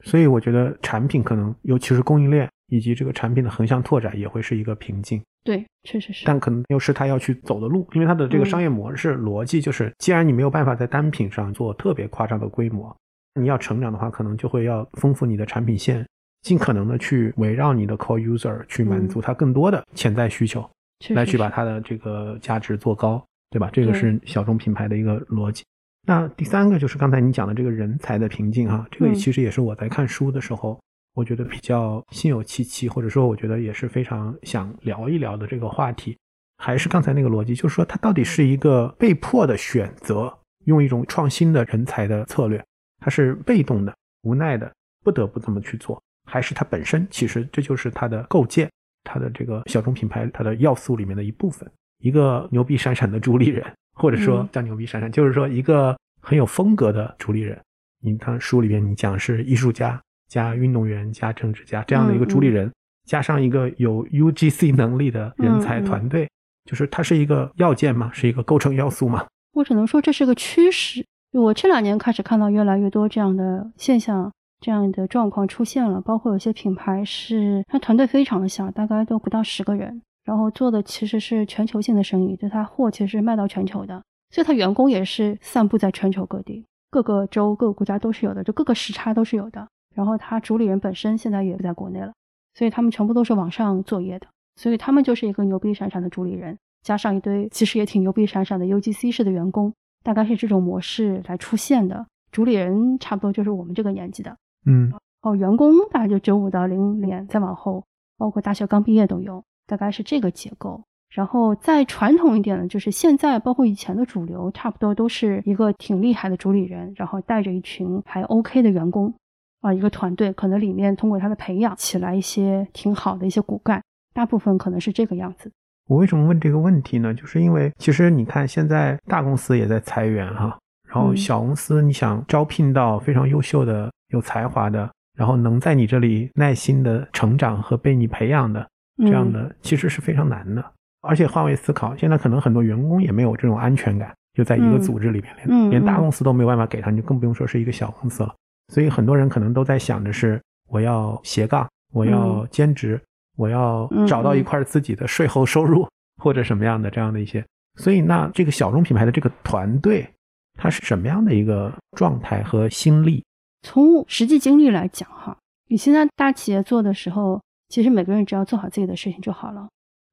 [0.04, 5.24] 所以我觉得产品可能，尤其是供应链以及这个产品的横向拓展，也会是一个瓶颈。
[5.44, 6.26] 对，确实是。
[6.26, 12.96] 但可能又是他要去走的路，因为他的这个商业模式逻辑就是，既然你没有办法在单品上做特别夸张的规模，
[13.40, 16.06] 你要成长的话，可能就会要丰富你的产品线。
[16.44, 20.68] 尽可能的去围绕你的 core user 去满足他更多的潜在需求，
[21.10, 23.70] 来去把它的这个价值做高，对吧？
[23.72, 25.64] 这个是小众品牌的一个逻辑。
[26.08, 30.82] 那第三个就是刚才你讲的这个人才的瓶颈哈，这个其实也是我在看书的时候，
[31.14, 36.18] 我觉得比较心有戚戚，或者说我觉得也是非常想聊一聊的这个话题。
[36.58, 40.32] 还是刚才那个逻辑，就是说它到底是一个被迫的选择，
[40.66, 42.64] 用一种创新的人才的策略，
[43.00, 44.72] 它是被动的、无奈的，
[45.04, 46.02] 不得不这么去做。
[46.30, 48.70] 还是它本身，其实这就是它的构建，
[49.04, 51.70] 它的这个小众品牌它的要素里面的一部分。
[51.98, 57.60] 一个牛逼闪闪的主理人，或者说叫牛逼闪闪，就是说一个很有风格的主理人。
[58.04, 60.00] 你看书里边你讲是艺术家
[60.32, 62.72] 加运动员加政治家这样的一个主理人，
[63.04, 66.30] 加上一个有 UGC 能力的人才团队，
[66.64, 69.26] 就是它是一个要件嘛，是一个构成要素嘛。
[69.52, 71.06] 我只能说这是个趋势。
[71.34, 74.32] 我这两年开始看到越来越多这样的现象。
[74.64, 89.68] 这样的状况出现了，包括有些品牌是它团队非常的小，大概都不到十个人，然后做的其实是全球性的生意，就它货其实是卖到全球的，所以它员工也是散布在全球各地，各个州、各个国家都是有的，就各个时差都是有的。
[89.94, 92.12] 然然后他主理人本身现在也不在国内了，
[92.56, 94.26] 所以他们全部都是网上作业的，
[94.56, 99.72] 所以他们就是一个牛逼闪闪的主理人，加上一堆其实也挺牛逼闪闪的 UGC 式的员工，
[100.04, 102.04] 大概是这种模式来出现的。
[102.32, 107.84] 主理人差不多就是我们这个年纪的，嗯哦，员工大概就九五到零年再往后，
[108.18, 110.82] 包括大学刚毕业都有，大概是这个结构。
[111.10, 119.14] 然后再传统一点的，就是现在包括以前的主流，差不多都是一个挺厉害的主理人，然后带着一群还 OK 的员工，
[119.62, 123.82] 啊，一个团队，可能里面通过他的培养起来一些挺好的一些骨干，
[124.14, 125.52] 大部分可能是这个样子。
[125.88, 127.14] 我为什么问这个问题呢？
[127.14, 138.66] 就是因为其实你看现在大公司也在裁员哈，然后嗯小公司你想招聘到非常优秀的、有才华的，然后能在你这里耐心的成长和被你培养的
[138.98, 140.64] 这样嗯的，其实是非常难的。
[141.02, 148.34] 而且换位思考，现在可能很多员工也没有这种安全感，就在一个嗯组织里面，嗯连大嗯公司都没有办法给他，你就更不用说是一个小公司了。
[148.72, 153.00] 所以很多人可能都在想着是，我要斜杠，我要兼职，
[153.36, 155.86] 我要嗯找到一嗯块自己的税后收入
[156.24, 157.46] 或者什么样的这样的一些。
[157.76, 160.10] 所以那这个小众品牌的这个团队，
[160.58, 163.22] 它是什么样的一个状态和心力？
[163.62, 169.68] 从实际经历来讲，哈，你现在大企业做的时候，其实每个人只要做好自己的事情就好了，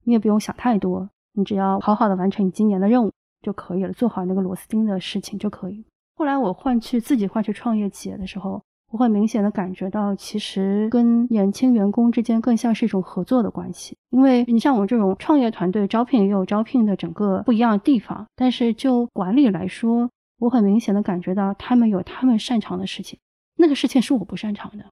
[0.04, 5.84] 你也不用想太多，你只要好好的完成你今年的任务就可以了，做好那个螺丝钉的事情就可以。
[6.18, 13.96] 后来我换去自己换去创业企业的时候，我会明显的感觉到，其实跟年轻员工之间更像是一种合作的关系。
[14.10, 23.16] 因为你像我这种创业团队，招聘也有招聘的整个不一样的地方，但是就管理来说，我很明显的感觉到他们有他们擅长的事情，
[23.56, 24.84] 那个事情是我不擅长的，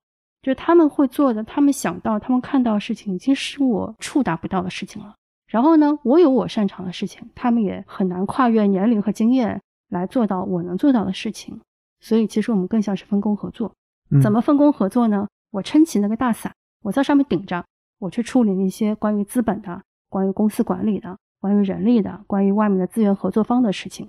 [0.43, 5.13] 就是他们会做的，他们想到、他们看到的事情，已经是我触达不到的事情了。
[5.49, 11.61] 然后呢，我有我擅长的事情，他们也很难跨越年龄和经验来做到我能做到的事情。
[12.01, 13.73] 所以其实我们更像是分工合作。
[14.11, 15.27] 嗯怎么分工合作呢？
[15.51, 17.65] 我撑起那个大伞，我在上面顶着，
[17.99, 24.07] 我去处理那些关于资本的、关于公司管理的、关于人力的、关于外面的资源合作方的事情。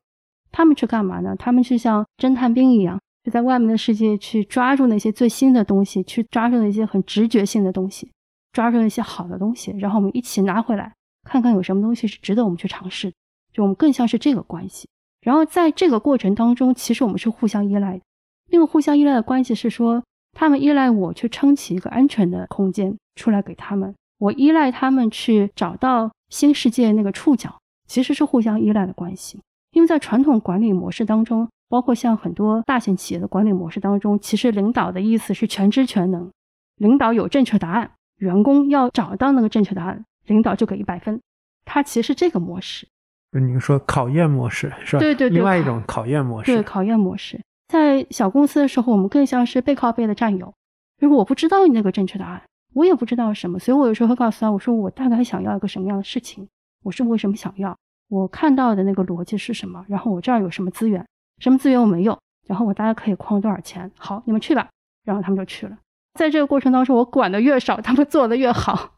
[0.51, 1.35] 他们去干嘛呢？
[1.35, 8.11] 他们是像侦探兵一样，就在外面的世界去抓住那些最新的东西，去抓住那些很直觉性的东西，
[8.51, 13.15] 抓住那些好的东西，然后我们一起拿回来，看看有什么东西是值得我们去尝试的。
[13.51, 14.87] 就我们更像是这个关系。
[15.27, 18.01] 然后在这个过程当中，其实我们是互相依赖的。
[18.49, 27.53] 那个互相依赖的关系是说，他们依赖我去撑起一个安全的空间出来给他们，我依赖他们去找到新世界那个触角，
[27.89, 29.41] 其实是互相依赖的关系。
[29.73, 36.31] 因为在传统管理模式当中，包括像很多大型企业的管理模式当中，其实领导的意思是全知全能，
[36.77, 41.19] 领导有正确答案，员工要找到那个正确答案，领导就给一百分。
[41.65, 42.87] 它其实这个模式，
[43.31, 44.99] 你说考验模式是吧？
[44.99, 46.51] 对对对另外一种考验模式。
[46.51, 47.39] 对考验模式。
[47.67, 50.53] 在小公司的时候，我们更像是背靠背的战友。
[50.99, 52.41] 如果我不知道你那个正确答案，
[52.73, 56.47] 我也不知道什么，所以我有时候会告诉他，我说我大概想要一个什么样的事情，
[56.83, 61.05] 我是为什么想要，我看到的那个逻辑是什么，然后我这儿有什么资源，
[61.39, 64.69] 什么资源我没有，然后我大概可以框多少钱，好，你们去吧，
[65.03, 65.77] 然后他们就去了。
[66.13, 68.91] 在这个过程当中，我管的越少，他们做的越好，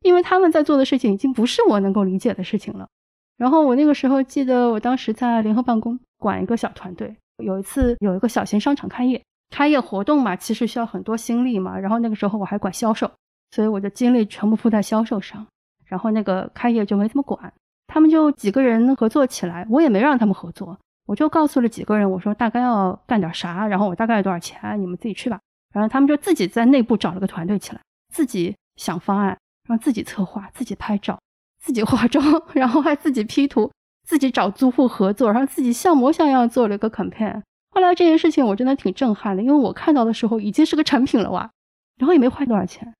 [0.00, 2.88] 因为他们在做的事情已经不是我能够理解的事情了。
[3.36, 11.78] 然后我那个时候记得，我当时在联合办公管一个小团队，有一次有一个小型商场开业，开业活动嘛，其实需要很多心力嘛。
[11.78, 13.10] 然后那个时候我还管销售，
[13.50, 15.46] 所以我的精力全部扑在销售上。
[15.84, 17.52] 然后那个开业就没怎么管，
[17.86, 25.38] 他们就几个人合作起来，我也没让他们合作，我就告诉了几个人，我说大概要干点啥，然后我大概多少钱，你们自己去吧。
[25.72, 27.80] 然后他们就自己在内部找了个团队起来，
[28.12, 31.16] 自己想方案，然后自己策划，自己拍照，
[31.66, 32.22] 自己化妆，
[32.54, 33.68] 然后还自己 P 图，
[34.06, 37.42] 自己找租户合作，然后自己像模像样做了一个 campaign。
[37.72, 41.50] 后来这件事情我真的挺震撼的，因为我看到的时候已经是个成品了哇，
[41.98, 42.94] 然后也没花多少钱。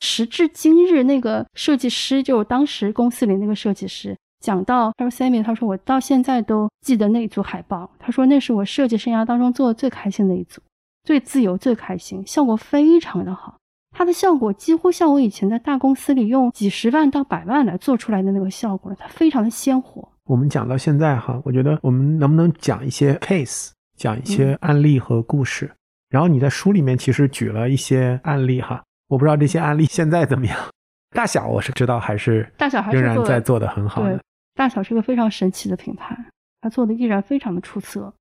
[0.00, 10.60] 时至今日，那个设计师就当时公司里那个设计师讲到，他说 Sammy，他说我到现在都记得那一组海报，他说那是我设计生涯当中做的最开心的一组，
[11.04, 13.56] 最自由、最开心，效果非常的好。
[13.90, 20.08] 它的效果几乎像我以前在大公司里用几十万到百万来做出来的那个效果了，它非常的鲜活。
[20.24, 25.70] 我们讲到现在哈，我觉得我们能不能讲一些 case，讲一些案例和故事？
[26.08, 30.56] 然后你在书里面其实举了一些案例哈，我不知道这些案例现在怎么样。
[31.10, 34.22] 大小我是知道还是大小还是仍然在做的很好对的。，
[34.54, 36.16] 大小是个非常神奇的品牌，
[36.60, 38.14] 它做的依然非常的出色。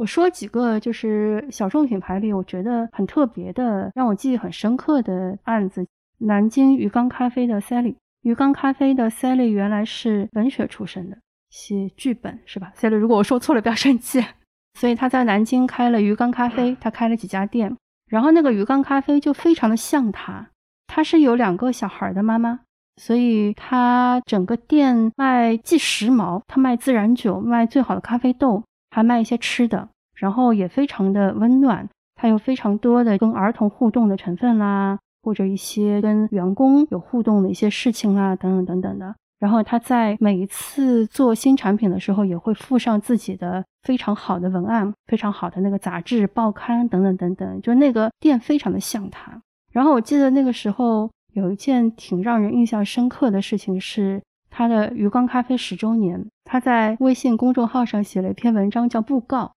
[0.00, 5.86] 我说几个就是小众品牌里，我觉得很特别的，让我记忆很深刻的案子。
[6.20, 11.18] 南京鱼缸咖啡的 Sally，鱼缸咖啡的 Sally 原来是文学出身的，
[11.50, 14.24] 写剧本是吧？Sally，如果我说错了，不要生气。
[14.72, 17.76] 所以他在南京开了鱼缸咖啡，他开了几家店，
[18.08, 20.48] 然后那个鱼缸咖啡就非常的像他，
[20.86, 22.60] 他是有两个小孩的妈妈，
[22.96, 39.14] 所以他整个店卖既时髦，他卖自然酒，卖最好的咖啡豆，还卖一些吃的，然后也非常的温暖，它有非常多的跟儿童互动的成分啦，或者一些跟员工有互动的一些事情啦，等等等等的。
[39.38, 49.40] 然后他在每一次做新产品的时候，也会附上自己的非常好的文案，非常好的那个杂志、报刊等等等等，就那个店非常的像他。
[49.72, 54.20] 然后我记得那个时候有一件挺让人印象深刻的事情是
[54.50, 56.22] 他的鱼缸咖啡十周年，
[56.52, 59.52] 他在微信公众号上写了一篇文章，叫布告，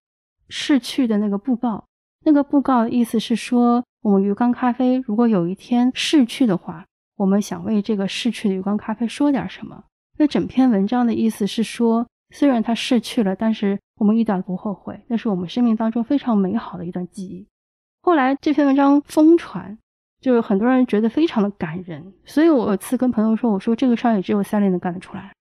[0.47, 1.85] 逝去的那个布告。
[2.23, 6.85] 那个布告的意思是说，我们鱼缸咖啡如果有一天逝去的话。
[7.15, 9.83] 我们想为这个逝去的鱼缸咖啡说点什么？
[10.19, 17.47] 那整篇文章的意思是说，虽然它逝去了，但是我们一点不后悔，那是我们生命当中非常美好的一段记忆。
[18.03, 19.75] 后来这篇文章疯传，
[20.21, 22.13] 就是很多人觉得非常的感人。
[22.23, 25.31] 所以我有次跟朋友说，我说这个事儿也只有赛琳能干得出来。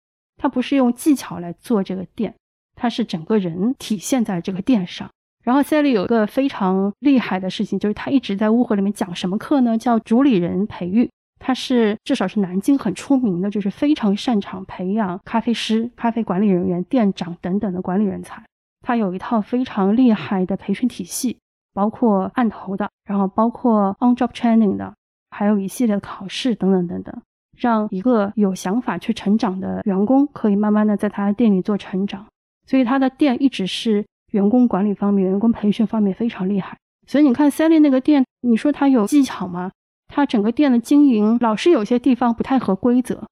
[0.43, 2.35] 他不是用技巧来做这个店，
[2.75, 5.09] 他是整个人体现在这个店上。
[5.45, 9.79] 然后赛琳有一个非常厉害的事情，就是他一直在误会里面讲什么课呢？
[9.79, 11.09] 叫主理人培育。
[11.39, 18.43] 他是至少是南京很出名的，就是非常擅长培养咖啡师、咖啡管理人员、店长等等的管理人才。
[18.85, 21.39] 他有一套非常厉害的培训体系，
[21.73, 24.93] 包括案头的，然后包括 on job training 的，
[25.31, 27.23] 还有一系列的考试等等等等，
[27.63, 32.27] 让一个有想法去成长的员工可以慢慢的在他店里做成长。
[32.67, 36.77] 所以他的店一直是员工管理方面、员工培训方面非常厉害。
[37.07, 39.71] 所以你看 Sally 那个店，你说他有技巧吗？
[40.09, 43.25] 他整个店的经营老是有些地方不太合规则，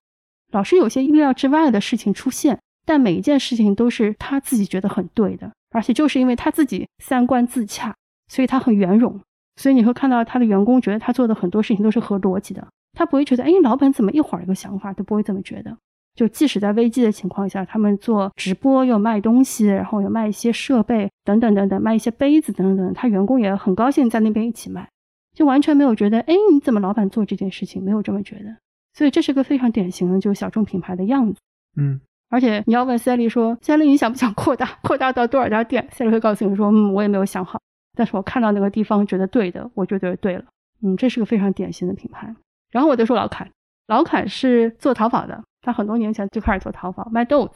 [0.52, 7.94] 老是有些意料之外的事情出现，但每一件事情都是他自己觉得很对的，而且就是因为他自己三观自洽，
[8.28, 9.20] 所以他很圆融，
[9.56, 15.76] 所以你会看到他的员工觉得他做的很多事情都是合逻辑的，他不会觉得哎，老板怎么一会儿一个想法都不会这么觉得。
[16.14, 24.88] 就即使在危机的情况下，他们做直播又卖东西，然后又卖一些设备等等等等，卖一些杯子等等等，他员工也很高兴在那边一起卖。
[25.32, 28.56] 就完全没有觉得，哎，你怎么老板做这件事情没有这么觉得？
[28.92, 31.38] 所以这是个非常典型的，就是小众品牌的样子。
[31.76, 35.88] 嗯，而且你要问赛丽说，赛丽你想不想扩大，扩大到多少家店？
[35.92, 37.60] 赛丽会告诉你说，嗯，我也没有想好，
[37.96, 40.44] 但是我看到那个地方觉得对的，我就觉得对了。
[40.82, 42.34] 嗯，这是个非常典型的品牌。
[42.70, 43.48] 然后我就说老坎，
[43.88, 47.54] 老坎是做淘宝的，他很多年前就开始做淘宝卖豆子。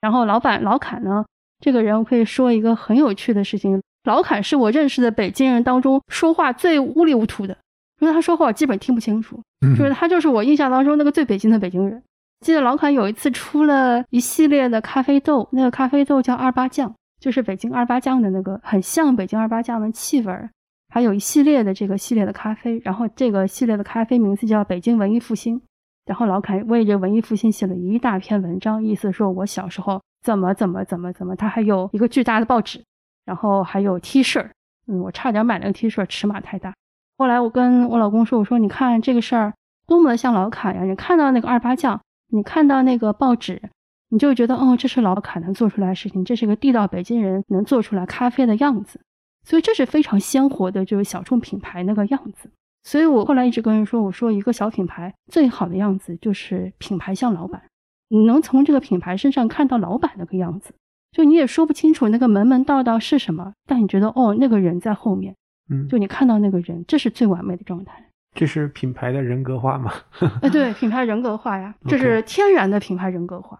[0.00, 1.24] 然后老板老坎呢，
[1.60, 3.80] 这个人我可以说一个很有趣的事情。
[4.04, 7.56] 老坎是我认识的北京人当中说话最乌里乌涂的，
[8.00, 9.38] 因为他说话我基本听不清楚，
[9.76, 12.02] 就是他就是我印象当中那个最北京的北京人。
[12.40, 20.48] 记得老坎有一次出了一系列的咖啡豆，那个咖啡豆叫二八酱，就是北京二八酱的那个，很像北京二八酱的气味儿。
[20.90, 25.60] 还有一系列的这个系列的咖啡，然后这个系列的咖啡名字叫北京文艺复兴。
[26.04, 32.82] 然后老坎为这文艺复兴写了一大篇文章，意思说我小时候怎么怎么怎么怎么，他还有一个巨大的报纸。
[33.24, 34.44] 然后还有 T 恤，
[34.88, 36.74] 嗯，我差点买那个 T 恤，尺码太大。
[37.16, 39.54] 后来我跟我老公说，我说你看这个事儿
[39.86, 40.82] 多么的像老凯呀！
[40.82, 42.00] 你看到那个二八酱，
[42.32, 43.62] 你看到那个报纸，
[44.08, 49.00] 你就觉得哦，这是老凯能做出来的事情，这是个地道北京人能做出来咖啡的样子。
[49.44, 52.50] 所以这是非常鲜活的，就是小众品牌那个样子。
[52.82, 57.62] 所以我后来一直跟人说，我说一个小品牌最好的样子就是品牌像老板，
[58.08, 60.72] 你能从这个品牌身上看到老板那个样子。
[61.12, 65.34] 就你也说不清楚那个门门道道是什么，但你觉得哦，那个人在后面，
[65.68, 68.06] 嗯，就你看到那个人，这是最完美的状态。
[68.32, 69.92] 这是品牌的人格化吗？
[70.40, 73.58] 哎， 对，品牌人格化呀，这是天然的品牌人格化。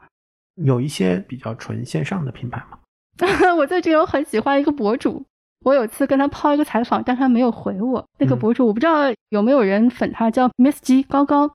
[0.62, 2.78] 有一些比较纯线上的品牌吗？
[3.58, 5.24] 我最近有很喜欢一个博主，
[5.64, 8.04] 我有次跟他抛一个采访，但他没有回我。
[8.18, 11.50] 那个博主我不知道有没有人粉他，叫 Miss G 高高。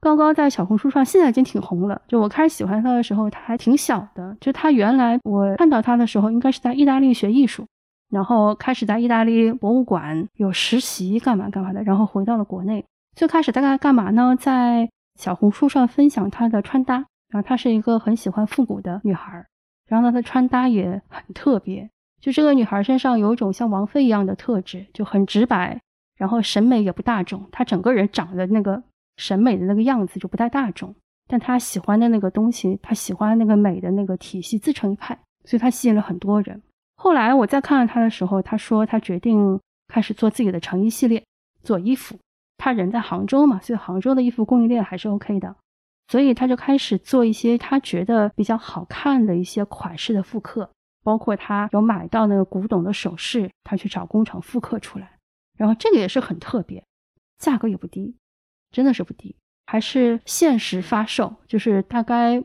[0.00, 2.00] 高高在小红书上现在已经挺红了。
[2.06, 4.36] 就我开始喜欢他的时候，他还挺小的。
[4.40, 7.66] 就他原来我看到他的时候，应该是在意大利学艺术，
[8.10, 12.84] 然后开始在意大利博物馆有实习，干嘛干嘛的，然后回到了国内。
[13.16, 14.36] 最开始大概干嘛呢？
[14.38, 14.88] 在
[15.18, 17.04] 小红书上分享他的穿搭。
[17.28, 19.44] 然后她是一个很喜欢复古的女孩，
[19.88, 21.90] 然后她的穿搭也很特别。
[22.20, 25.80] 就这个女孩身上有一种像王菲一样的特质，就很直白，
[26.16, 27.48] 然后审美也不大众。
[27.50, 28.82] 她整个人长得那个。
[29.18, 30.94] 审美的那个样子就不太大众，
[31.26, 36.60] 但她喜欢的那个东西，她喜欢那个美的那个体系自成一派，所以他吸引了很多人。
[36.96, 39.58] 后来我再看到他的时候，他说他决定
[39.88, 41.24] 开始做自己的成衣系列，
[41.62, 42.14] 做衣服。
[42.58, 45.56] 他人在杭州嘛，所以杭州的衣服供应链还是 OK 的，
[46.08, 50.68] 所以他就开始做一些他觉得比较好看的一些款式的复刻，
[51.06, 55.08] 包括他有买到那个古董的首饰，他去找工厂复刻出来。
[55.56, 56.84] 然后这个也是很特别，
[57.38, 58.16] 价格也不低，
[58.72, 59.36] 真的是不低，
[59.68, 62.42] 还是限时发售，就是大概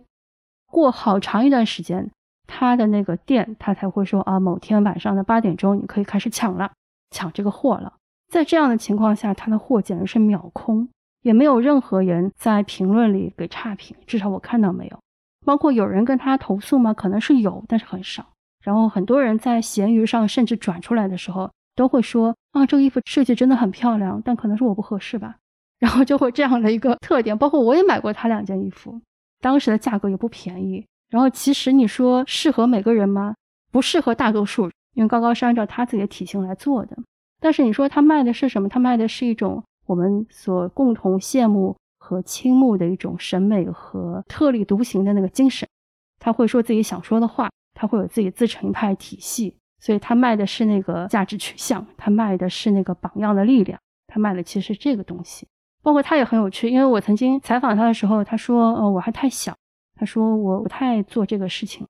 [0.68, 2.12] 过好长一段时间，
[2.46, 6.72] 他的那个店他才会说啊，某天晚上的八点钟你可以开始抢了，
[7.10, 7.96] 抢这个货了。
[8.32, 10.88] 在这样的情况下，他的货简直是秒空，
[11.24, 15.00] 也没有任何人在评论里给差评，至少我看到没有。
[15.44, 16.94] 包括有人跟他投诉吗？
[16.94, 18.28] 可能是有，但是很少。
[18.62, 25.36] 然后很多人在闲鱼上甚至转出来的时候，都会说啊，这个衣服设计真的很漂亮，但可能是我不合适吧。
[25.80, 27.36] 然后就会这样的一个特点。
[27.36, 29.02] 包括我也买过他两件衣服，
[29.40, 30.86] 当时的价格也不便宜。
[31.10, 33.36] 然后其实你说适合每个人吗？
[33.72, 36.96] 不适合大多数，因为高高是按照他自己的体型来做的。
[37.40, 38.70] 但是你说他卖的是什么？
[38.70, 45.68] 他卖的是一种我们所共同羡慕和倾慕的一种审美和特立独行的那个精神。
[46.20, 55.48] 他会说自己想说的话，他会有自己自成一派体系，所以他卖的是那个价值取向，他卖的是那个榜样的力量，他卖的其实是这个东西。
[55.84, 59.56] 包括他也很有趣，因为我曾经采访他的时候，他说：“呃，我还太小。”
[60.00, 61.88] 他说：“我不太做这个事情。”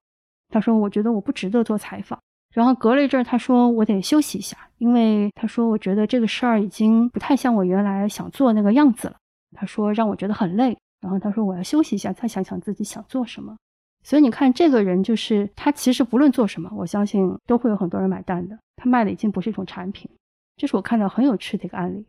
[0.49, 2.17] 他说：“我觉得我不值得做采访。”
[2.53, 9.15] 然后隔了一阵儿，他说我得休息一下，因为他说我觉得这个事儿已经不太像我原来想做那个样子了。
[9.53, 13.57] 他说让我觉得很累，然后他说我要休息一下，再想想自己想做什么。
[14.03, 18.57] 所以你看，这个人就是他，其实不论做什么，我相信都会有很多人买单的。
[18.75, 20.09] 他卖的已经不是一种产品，
[20.57, 22.03] 这是我看到很有趣的一个案例。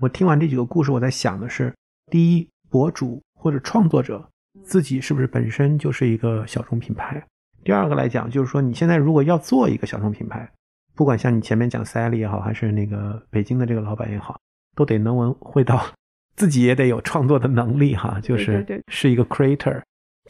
[0.00, 1.74] 我听完这几个故事，我在想的是：
[2.10, 4.26] 第一，博主或者创作者
[4.64, 7.22] 自己是不是本身就是一个小众品牌？
[7.62, 10.50] 第二个来讲，就是说你现在如果要做一个小众品牌，
[10.94, 14.40] 不管像你前面讲 Sally 也好，还是那个北京的这个老板也好，
[14.74, 15.84] 都得能文会道，
[16.36, 19.82] 自己也得有创作的能力哈，就是是一个 creator，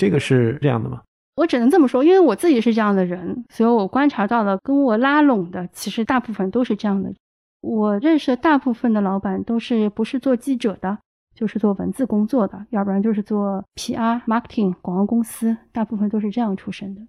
[0.02, 1.00] 这个是这样的吗？
[1.36, 7.14] 我只能这么说，因为我自己是这样的人，所以我观察到了跟我拉拢的，其实大部分都是这样的。
[7.60, 10.98] 我认识的大部分的老板都是不是做记者的，
[11.36, 17.00] 就是做文字工作的，要不然就是做 PR、marketing、广告公司，大部分都是这样出身的。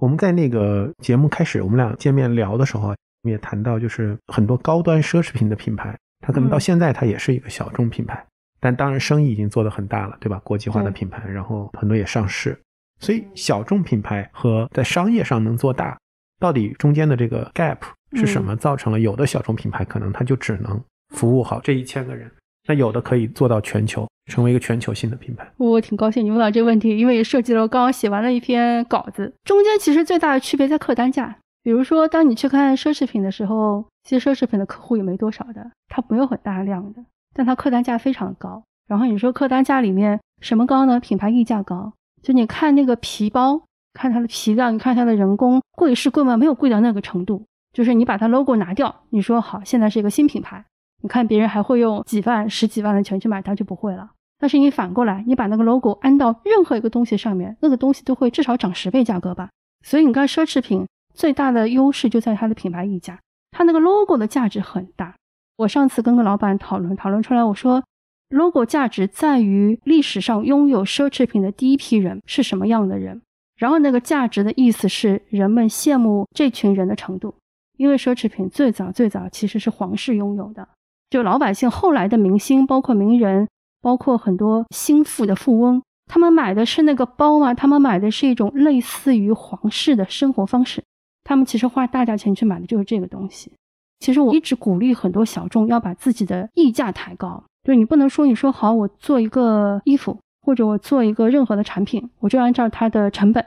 [0.00, 8.26] 我们在那个节目开始，我们俩见面聊的时候，我们也谈到，就是很多高端奢侈品的品牌，它可能到现在它也是一个小众品牌，
[8.60, 10.40] 但当然生意已经做得很大了，对吧？
[10.44, 12.58] 国际化的品牌，然后很多也上市，
[13.00, 15.98] 所以小众品牌和在商业上能做大，
[16.38, 17.78] 到底中间的这个 gap
[18.12, 18.56] 是什么？
[18.56, 20.82] 造成了有的小众品牌可能它就只能
[21.14, 22.30] 服务好这一千个人，
[22.66, 24.06] 那有的可以做到全球。
[24.26, 29.32] 成为一个全球性的品牌，我挺高兴你问到这个问题，因为也涉及了我刚刚写完了一篇稿子。
[29.44, 31.38] 中间其实最大的区别在客单价。
[31.62, 37.04] 比如说，当你去看奢侈品的时候，其实奢侈品的客户也没多少的，它没有很大量的，
[37.36, 38.62] 但它客单价非常高。
[38.88, 40.98] 然后你说客单价里面什么高呢？
[40.98, 41.92] 品牌溢价高。
[42.22, 43.60] 就你看那个皮包，
[43.92, 46.36] 看它的皮料，你看它的人工，贵是贵吗？
[46.36, 47.44] 没有贵到那个程度。
[47.72, 50.64] 就是你把它 logo 拿掉，你说好，现在是一个新品牌，
[51.02, 54.12] 你看别人还会用几万、十几万的钱去买，它就不会了。
[54.38, 59.50] 但是你反过来，你把那个 logo 安到任何一个东西上面，那个东西都会至少涨十倍价格吧。
[59.84, 63.20] 所以你看，奢侈品最大的优势就在它的品牌溢价，
[63.50, 65.14] 它那个 logo 的价值很大。
[65.56, 67.82] 我上次跟个老板讨论，讨论出来，我说
[68.30, 73.22] logo 价值在于历史上拥有奢侈品的第一批人是什么样的人，
[73.56, 77.34] 然后那个价值的意思是人们羡慕这群人的程度。
[77.76, 80.66] 因为奢侈品最早最早其实是皇室拥有的，
[81.10, 83.48] 就老百姓后来的明星，包括名人。
[83.82, 87.54] 包括很多心腹的富翁，他们买的是那个包吗？
[87.54, 90.82] 他们买的是一种类似于皇室的生活方式。
[91.22, 93.52] 他们其实花大价钱去买的就是这个东西。
[93.98, 103.44] 其实我一直鼓励很多小众要把自己的溢价抬高，就是你不能说你说好我做一个衣服，或者我做一个任何的产品，我就按照它的成本，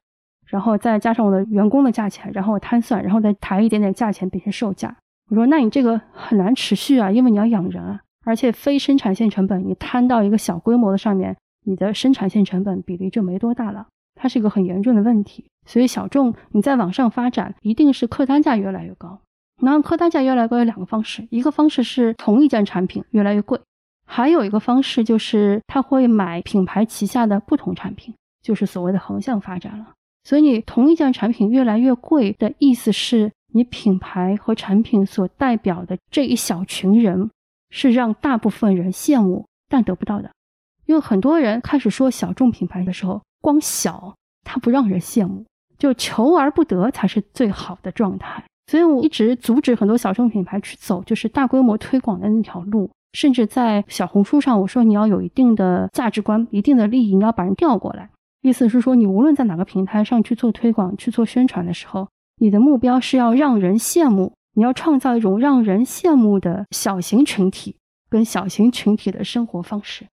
[0.47, 4.95] 然后再加上我的员工的价钱，然后我摊算，然后再抬一点点价钱变成售价。
[5.29, 7.99] 我说那你这个很难持续啊，因为你要养人啊。
[8.25, 11.35] 而且非生产线成本，你摊到一个小规模的上面，
[11.65, 15.45] 你的生产线成本比例就没多大了，它是一个很严重的问题。
[15.65, 19.19] 所以小众你在往上发展，一定是客单价越来越高。
[19.61, 23.59] 然后客单价越来越高有两个方式，一个方式是同一件产品越来越贵，
[24.05, 29.93] 还有一个方式就是他会买品牌旗下的不同产品，就是所谓的横向发展了。
[30.23, 37.29] 所以你同一件产品越来越贵的意思是你品牌和产品所代表的这一小群人。
[37.71, 40.31] 是让大部分人羡慕但得不到的，
[40.87, 45.45] 因为很多人开始说小众品牌的时候，光小它不让人羡慕，
[45.77, 48.43] 就求而不得才是最好的状态。
[48.69, 52.87] 所以我一直阻止很多小众品牌去走，就是大规模推广的那条路。
[53.13, 58.11] 甚至在小红书上，我说你要有一定的价值观、一定的利益，你要把人调过来。
[58.43, 62.07] 意思是说，你无论在哪个平台上去做推广、去做宣传的时候，
[62.37, 64.33] 你的目标是要让人羡慕。
[64.53, 67.75] 你要创造一种让人羡慕的小型群体
[68.07, 70.05] 跟小型群体的生活方式。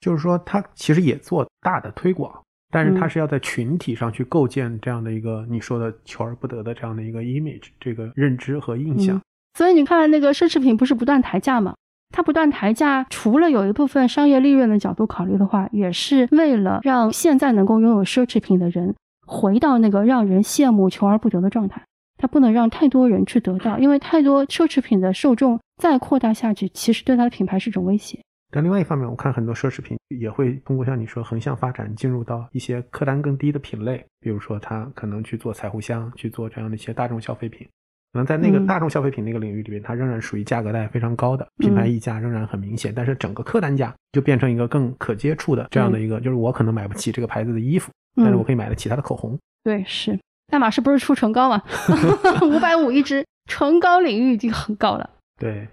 [0.00, 2.42] 就是说，他其实也做大的推广，
[2.72, 9.20] 但是它是要在群体上去构建这样的一个你说的求而不得的这样的一个 image，这个认知和印象。
[9.54, 11.74] 所以你看，那个奢侈品不是不断抬价吗？
[12.14, 18.94] 它不断抬价，除了有一部分商业利润的角度考虑的话，也是为了让现在能够拥有奢侈品的人
[19.26, 21.82] 回到那个让人羡慕、求而不得的状态。
[22.18, 28.20] 它不能让太多人去得到，因为太多奢侈品的受众再扩大下去，其实对它的品牌是一种威胁。
[28.54, 37.66] 但另外一方面，我看很多奢侈品也会通过像你说横向发展，进入到一些客单更低的品类，比如说它可能去做彩虹箱，去做这样的一些大众消费品。
[38.12, 42.92] 可能在那个大众消费品那个领域里边，它仍然属于价格带非常高的，品牌溢价仍然很明显。
[42.94, 49.38] 但是整个客单价就变成一个更可接触的这样的一个，就是我可能买不起这个牌子的衣服，但是我可以买得起它的口红。
[49.64, 50.18] 对，是
[50.52, 51.62] 爱马仕不是出唇膏吗？
[52.44, 55.08] 五百五一支，唇膏领域已经很高了。
[55.40, 55.66] 对，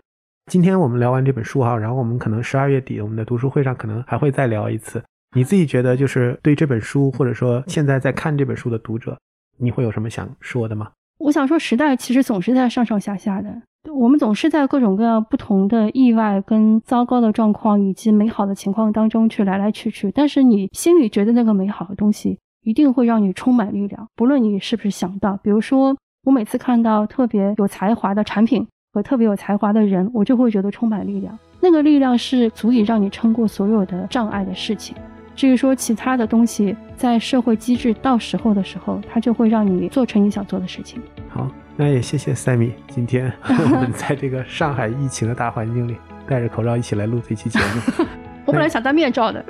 [0.49, 4.99] 今天我们聊完这本书哈，然后我们可能十二月底我们的读书会上可能还会再聊一次。
[5.35, 9.15] 你自己觉得就是对这本书，或者说现在在看这本书的读者，
[9.59, 10.89] 你会有什么想说的吗？
[11.19, 13.61] 我想说，时代其实总是在上上下下的，
[13.93, 20.09] 我们总是在各种各样不同的意外、跟糟糕的状况以及美好的情况当中去来来去去。
[20.09, 25.39] 但是你心里觉得那个美好的东西，一定会让你充满力量，不论你是不是想到。
[25.43, 31.37] 比如说，我每次看到特别有才华的产品和特别有才华的人，我就会觉得充满力量。
[31.59, 34.95] 那个力量是足以让你撑过所有的障碍的事情。
[35.35, 41.01] 至于说其他的东西，在社会机制到时候的时候，它就会让你做成你想做的事情。
[41.29, 45.95] 好，那也谢谢赛米，今天 我们在这个上海疫情的大环境里，
[46.27, 48.05] 戴着口罩一起来录这期节目。
[48.45, 49.45] 我本来想戴面罩的，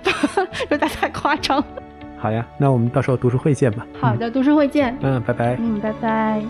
[0.70, 1.62] 有点太夸张。
[2.16, 3.86] 好呀，那我们到时候读书会见吧。
[4.00, 4.96] 好的，读书会见。
[5.02, 5.56] 嗯，拜拜。
[5.60, 6.42] 嗯，拜拜。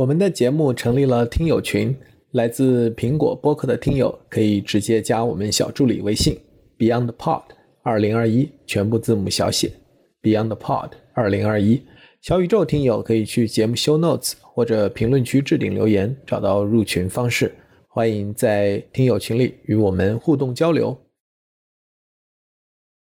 [0.00, 1.94] 我们的节目成立了听友群，
[2.30, 6.34] 来自苹果播客的听友可以直接加我们小助理微信
[6.78, 7.42] BeyondPod
[7.82, 9.70] 二零二一，全部字母小写
[10.22, 11.82] BeyondPod 二零二一。
[12.22, 17.52] 小宇宙听友可以去节目 Show Notes 或者评论区置顶留言，找到入群方式。
[17.86, 20.96] 欢迎在听友群里与我们互动交流。